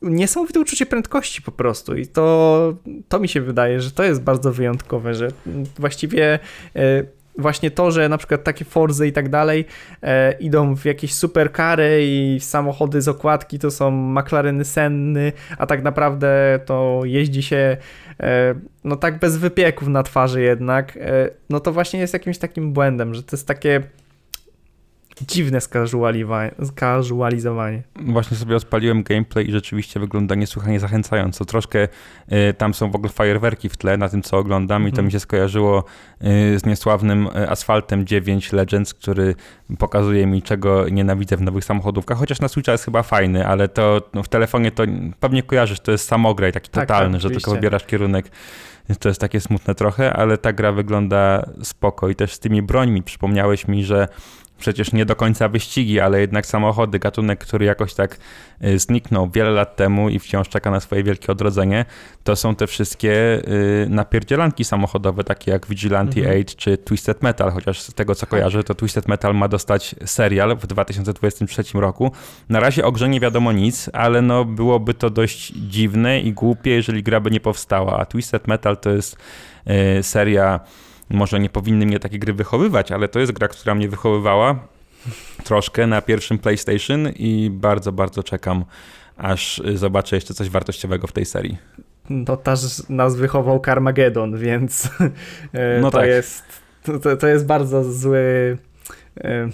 [0.01, 2.73] niesamowite uczucie prędkości po prostu i to,
[3.07, 5.27] to mi się wydaje, że to jest bardzo wyjątkowe, że
[5.79, 6.39] właściwie
[6.75, 7.03] e,
[7.41, 9.65] właśnie to, że na przykład takie Forzy i tak dalej
[10.03, 15.83] e, idą w jakieś superkary i samochody z okładki to są McLareny Senny, a tak
[15.83, 17.77] naprawdę to jeździ się
[18.19, 22.73] e, no tak bez wypieków na twarzy jednak, e, no to właśnie jest jakimś takim
[22.73, 23.81] błędem, że to jest takie
[25.27, 25.61] dziwne
[26.65, 27.83] skazualizowanie.
[27.95, 31.45] Właśnie sobie odpaliłem gameplay i rzeczywiście wygląda niesłychanie zachęcająco.
[31.45, 31.87] Troszkę
[32.31, 35.05] y, tam są w ogóle fajerwerki w tle na tym, co oglądam i to Mhm.
[35.05, 35.83] mi się skojarzyło
[36.23, 39.35] y, z niesławnym y, Asfaltem 9 Legends, który
[39.79, 44.01] pokazuje mi, czego nienawidzę w nowych samochodówkach, chociaż na Switcha jest chyba fajny, ale to
[44.13, 44.83] no, w telefonie to
[45.19, 48.31] pewnie kojarzysz, to jest samograj taki Tak, totalny, tak, że tylko wybierasz kierunek.
[48.99, 53.03] To jest takie smutne trochę, ale ta gra wygląda spoko i też z tymi brońmi
[53.03, 54.07] przypomniałeś mi, że
[54.61, 58.17] przecież nie do końca wyścigi, ale jednak samochody, gatunek, który jakoś tak
[58.63, 61.85] y, zniknął wiele lat temu i wciąż czeka na swoje wielkie odrodzenie,
[62.23, 63.41] to są te wszystkie
[63.83, 66.35] y, napierdzielanki samochodowe, takie jak Vigilante Mhm.
[66.35, 70.57] 8 czy Twisted Metal, chociaż z tego co kojarzę, to Twisted Metal ma dostać serial
[70.57, 72.11] w 2023 roku.
[72.49, 76.71] Na razie o grze nie wiadomo nic, ale no byłoby to dość dziwne i głupie,
[76.71, 79.17] jeżeli gra by nie powstała, a Twisted Metal to jest
[79.99, 80.59] y, seria
[81.11, 84.59] może nie powinny mnie takie gry wychowywać, ale to jest gra, która mnie wychowywała
[85.43, 88.65] troszkę na pierwszym PlayStation i bardzo, bardzo czekam,
[89.17, 91.57] aż zobaczę jeszcze coś wartościowego w tej serii.
[92.09, 94.89] No też nas wychował Carmageddon, więc
[95.53, 96.07] e, No to tak.
[96.07, 96.43] jest
[97.03, 98.57] to, to jest bardzo zły
[99.17, 99.49] e,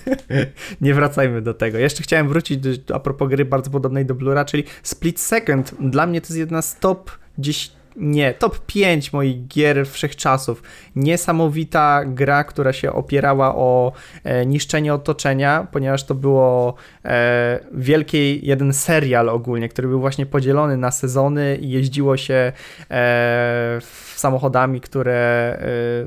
[0.80, 1.78] nie wracajmy do tego.
[1.78, 5.74] Jeszcze chciałem wrócić do, a propos gry bardzo podobnej do Blura, czyli Split Second.
[5.80, 10.62] Dla mnie to jest jedna z top 10 nie, top 5 moich gier wszechczasów.
[10.96, 13.92] Niesamowita gra, która się opierała o
[14.24, 16.74] e, niszczenie otoczenia, ponieważ to było
[17.04, 22.52] e, wielki jeden serial ogólnie, który był właśnie podzielony na sezony i jeździło się
[22.90, 23.78] e,
[24.14, 25.26] samochodami, które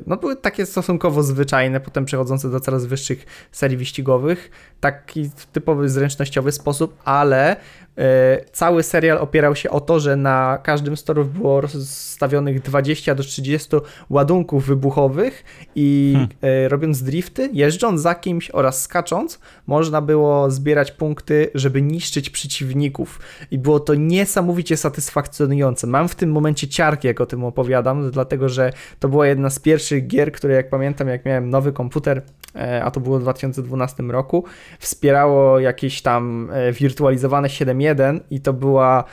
[0.06, 6.52] no, były takie stosunkowo zwyczajne, potem przechodzące do coraz wyższych serii wyścigowych, taki typowy zręcznościowy
[6.52, 7.56] sposób, ale
[8.52, 13.22] cały serial opierał się o to, że na każdym z torów było rozstawionych 20 do
[13.22, 13.68] 30
[14.10, 16.28] ładunków wybuchowych i Hmm.
[16.42, 23.20] e, robiąc drifty, jeżdżąc za kimś oraz skacząc, można było zbierać punkty, żeby niszczyć przeciwników.
[23.50, 25.86] I było to niesamowicie satysfakcjonujące.
[25.86, 29.58] Mam w tym momencie ciarki, jak o tym opowiadam, dlatego że to była jedna z
[29.58, 32.22] pierwszych gier, które jak pamiętam, jak miałem nowy komputer, e,
[32.84, 34.44] a to było w 2012 roku,
[34.78, 39.04] wspierało jakieś tam e, wirtualizowane 7.1 i to była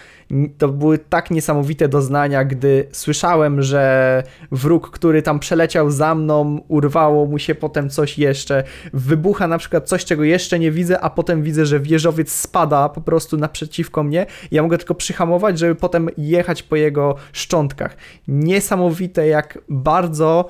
[0.58, 7.26] to były tak niesamowite doznania, gdy słyszałem, że wróg, który tam przeleciał za mną, urwało
[7.26, 8.64] mu się potem coś jeszcze,
[8.94, 13.02] wybucha na przykład coś, czego jeszcze nie widzę, a potem widzę, że wieżowiec spada po
[13.02, 14.26] prostu naprzeciwko mnie.
[14.52, 17.98] Ja mogę tylko przyhamować, żeby potem jechać po jego szczątkach.
[18.28, 20.50] Niesamowite, jak bardzo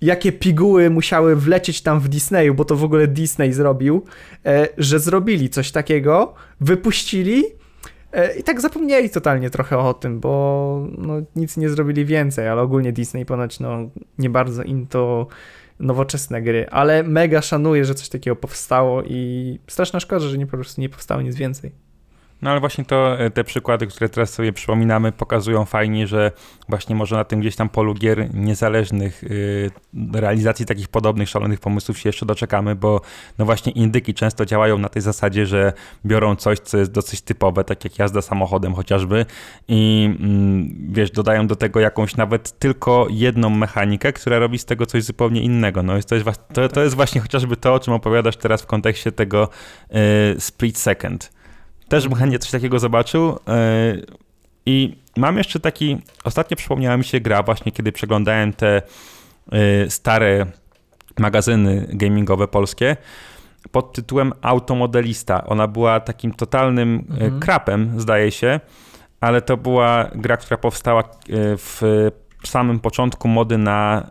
[0.00, 4.04] jakie piguły musiały wlecieć tam w Disneyu, bo to w ogóle Disney zrobił,
[4.46, 7.44] e, że zrobili coś takiego, wypuścili
[8.12, 12.62] e, i tak zapomnieli totalnie trochę o tym, bo no, nic nie zrobili więcej, ale
[12.62, 15.26] ogólnie Disney ponoć no, nie bardzo im to
[15.80, 20.56] nowoczesne gry, ale mega szanuję, że coś takiego powstało i straszna szkoda, że nie po
[20.56, 21.72] prostu nie powstało nic więcej.
[22.44, 26.32] No ale właśnie to e, te przykłady, które teraz sobie przypominamy, pokazują fajnie, że
[26.68, 31.98] właśnie może na tym gdzieś tam polu gier niezależnych yy, realizacji takich podobnych szalonych pomysłów
[31.98, 33.00] się jeszcze doczekamy, bo
[33.38, 35.72] no właśnie indyki często działają na tej zasadzie, że
[36.06, 39.26] biorą coś, co jest dosyć typowe, tak jak jazda samochodem chociażby
[39.68, 44.86] i mm, wiesz, dodają do tego jakąś nawet tylko jedną mechanikę, która robi z tego
[44.86, 45.82] coś zupełnie innego.
[45.82, 49.12] No to jest, to, to jest właśnie chociażby to, o czym opowiadasz teraz w kontekście
[49.12, 49.48] tego
[49.90, 49.98] yy,
[50.38, 51.33] split second.
[51.94, 53.38] Też bym chętnie coś takiego zobaczył.
[53.48, 53.96] E,
[54.66, 58.82] I mam jeszcze taki, ostatnio przypomniała mi się gra właśnie, kiedy przeglądałem te
[59.52, 60.46] e, stare
[61.18, 62.96] magazyny gamingowe polskie
[63.72, 65.44] pod tytułem Automodelista.
[65.46, 67.40] Ona była takim totalnym e, mhm.
[67.40, 68.60] krapem, zdaje się,
[69.20, 71.04] ale to była gra, która powstała
[71.58, 71.80] w
[72.44, 74.10] samym początku mody na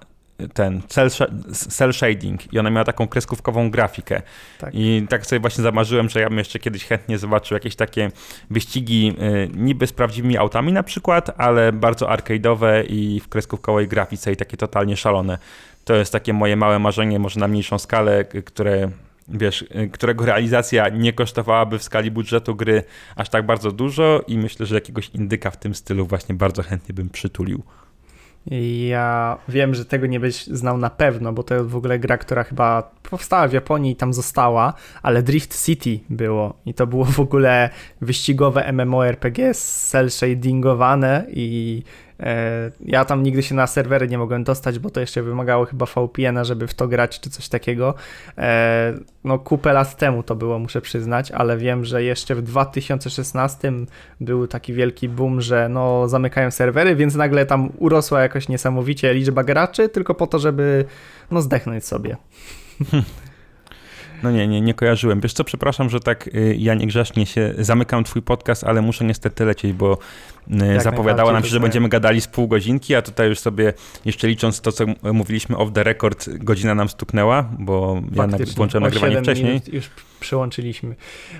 [0.53, 1.09] ten cel,
[1.51, 4.21] cel shading i ona miała taką kreskówkową grafikę.
[4.59, 4.69] Tak.
[4.73, 8.11] I tak sobie właśnie zamarzyłem, że ja bym jeszcze kiedyś chętnie zobaczył jakieś takie
[8.49, 14.31] wyścigi y, niby z prawdziwymi autami na przykład, ale bardzo arcade'owe i w kreskówkowej grafice
[14.31, 15.37] i takie totalnie szalone.
[15.85, 18.89] To jest takie moje małe marzenie, może na mniejszą skalę, które
[19.27, 22.83] wiesz, y, którego realizacja nie kosztowałaby w skali budżetu gry
[23.15, 26.93] aż tak bardzo dużo i myślę, że jakiegoś indyka w tym stylu właśnie bardzo chętnie
[26.93, 27.63] bym przytulił.
[28.87, 32.43] Ja wiem, że tego nie byś znał na pewno, bo to w ogóle gra, która
[32.43, 36.53] chyba powstała w Japonii i tam została, ale Drift City było.
[36.65, 37.69] I to było w ogóle
[38.01, 41.83] wyścigowe MMORPG cel shadingowane i
[42.85, 46.43] ja tam nigdy się na serwery nie mogłem dostać, bo to jeszcze wymagało chyba VPN-a,
[46.43, 47.95] żeby w to grać czy coś takiego.
[48.37, 48.93] E,
[49.23, 53.71] no kupę lat temu to było, muszę przyznać, ale wiem, że jeszcze w 2016
[54.21, 59.43] był taki wielki boom, że no zamykają serwery, więc nagle tam urosła jakoś niesamowicie liczba
[59.43, 60.85] graczy, tylko po to, żeby
[61.31, 62.17] no zdechnąć sobie.
[64.23, 65.21] No nie, nie, nie kojarzyłem.
[65.21, 69.45] Wiesz co, przepraszam, że tak y, ja niegrzecznie się zamykam twój podcast, ale muszę niestety
[69.45, 69.97] lecieć, bo
[70.47, 73.73] Jak zapowiadała nam się, że będziemy gadali z pół godzinki, a tutaj już sobie
[74.05, 78.45] jeszcze licząc to, co mówiliśmy off the record, godzina nam stuknęła, bo Faktycznie.
[78.45, 79.61] ja włączyłem nagrywanie wcześniej.
[79.71, 79.89] Już
[80.19, 80.95] przyłączyliśmy.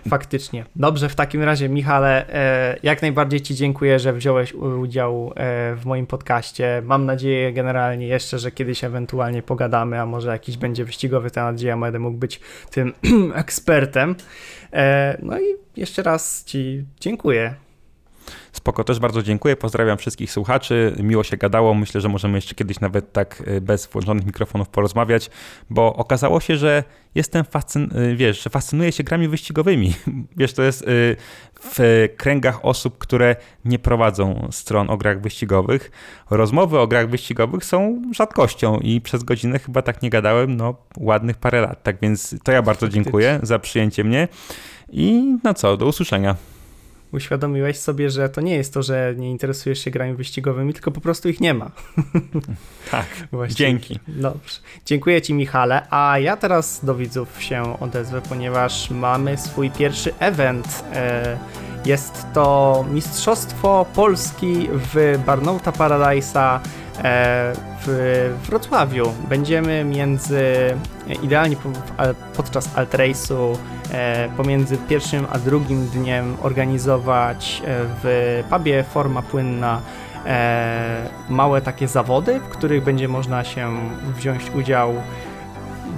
[0.10, 0.66] Faktycznie.
[0.76, 5.86] Dobrze, w takim razie, Michale, e, jak najbardziej Ci dziękuję, że wziąłeś udział e, w
[5.86, 6.82] moim podcaście.
[6.86, 11.68] Mam nadzieję generalnie jeszcze, że kiedyś ewentualnie pogadamy, a może jakiś będzie wyścigowy temat, gdzie
[11.68, 12.39] ja będę mógł być
[12.72, 12.93] tym
[13.36, 14.16] ekspertem.
[14.74, 15.43] E, no i
[15.78, 17.62] jeszcze raz Ci dziękuję.
[18.52, 19.56] Spoko, też bardzo dziękuję.
[19.56, 20.96] Pozdrawiam wszystkich słuchaczy.
[21.00, 21.74] Miło się gadało.
[21.74, 25.30] Myślę, że możemy jeszcze kiedyś nawet tak y, bez włączonych mikrofonów porozmawiać,
[25.70, 26.84] bo okazało się, że
[27.16, 29.94] jestem fascyn y, wiesz, że fascynuję się grami wyścigowymi.
[30.38, 31.16] Wiesz, to jest y,
[31.62, 35.92] w kręgach osób, które nie prowadzą stron o grach wyścigowych.
[36.30, 41.38] Rozmowy o grach wyścigowych są rzadkością i przez godzinę chyba tak nie gadałem, no ładnych
[41.38, 41.84] parę lat.
[41.84, 44.28] Tak więc to ja bardzo dziękuję za przyjęcie mnie
[44.92, 46.36] i no co, do usłyszenia
[47.14, 51.01] uświadomiłeś sobie, że to nie jest to, że nie interesujesz się grami wyścigowymi, tylko po
[51.01, 51.72] prostu ich nie ma.
[52.91, 53.57] tak, Właściwie.
[53.57, 53.99] dzięki.
[54.07, 54.59] Dobrze.
[54.86, 55.88] Dziękuję Ci, Michale.
[55.89, 60.84] A ja teraz do widzów się odezwę, ponieważ mamy swój pierwszy event.
[60.93, 61.38] E,
[61.86, 66.59] jest to Mistrzostwo Polski w Barnouta Paradise'a
[67.03, 67.53] e,
[67.86, 69.14] w Wrocławiu.
[69.30, 70.43] Będziemy między,
[71.24, 71.56] idealnie
[72.38, 73.58] podczas alt race'u,
[73.91, 79.82] e, pomiędzy pierwszym a drugim dniem organizować e, w pubie Forma Płynna
[81.30, 83.80] małe takie zawody, w których będzie można się
[84.18, 84.93] wziąć udział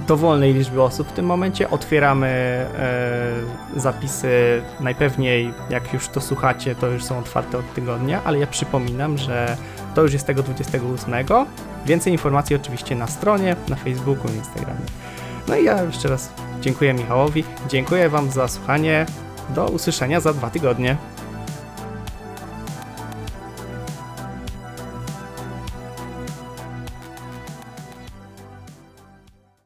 [0.06, 1.70] dowolnej liczby osób w tym momencie.
[1.70, 8.38] Otwieramy e, zapisy, najpewniej jak już to słuchacie, to już są otwarte od tygodnia, ale
[8.38, 9.56] ja przypominam, że
[9.96, 11.14] to już jest tego 28.
[11.86, 14.80] Więcej informacji oczywiście na stronie, na Facebooku, Instagramie.
[15.48, 19.06] No i ja jeszcze raz dziękuję Michałowi, dziękuję Wam za słuchanie.
[19.54, 20.96] Do usłyszenia za dwa tygodnie.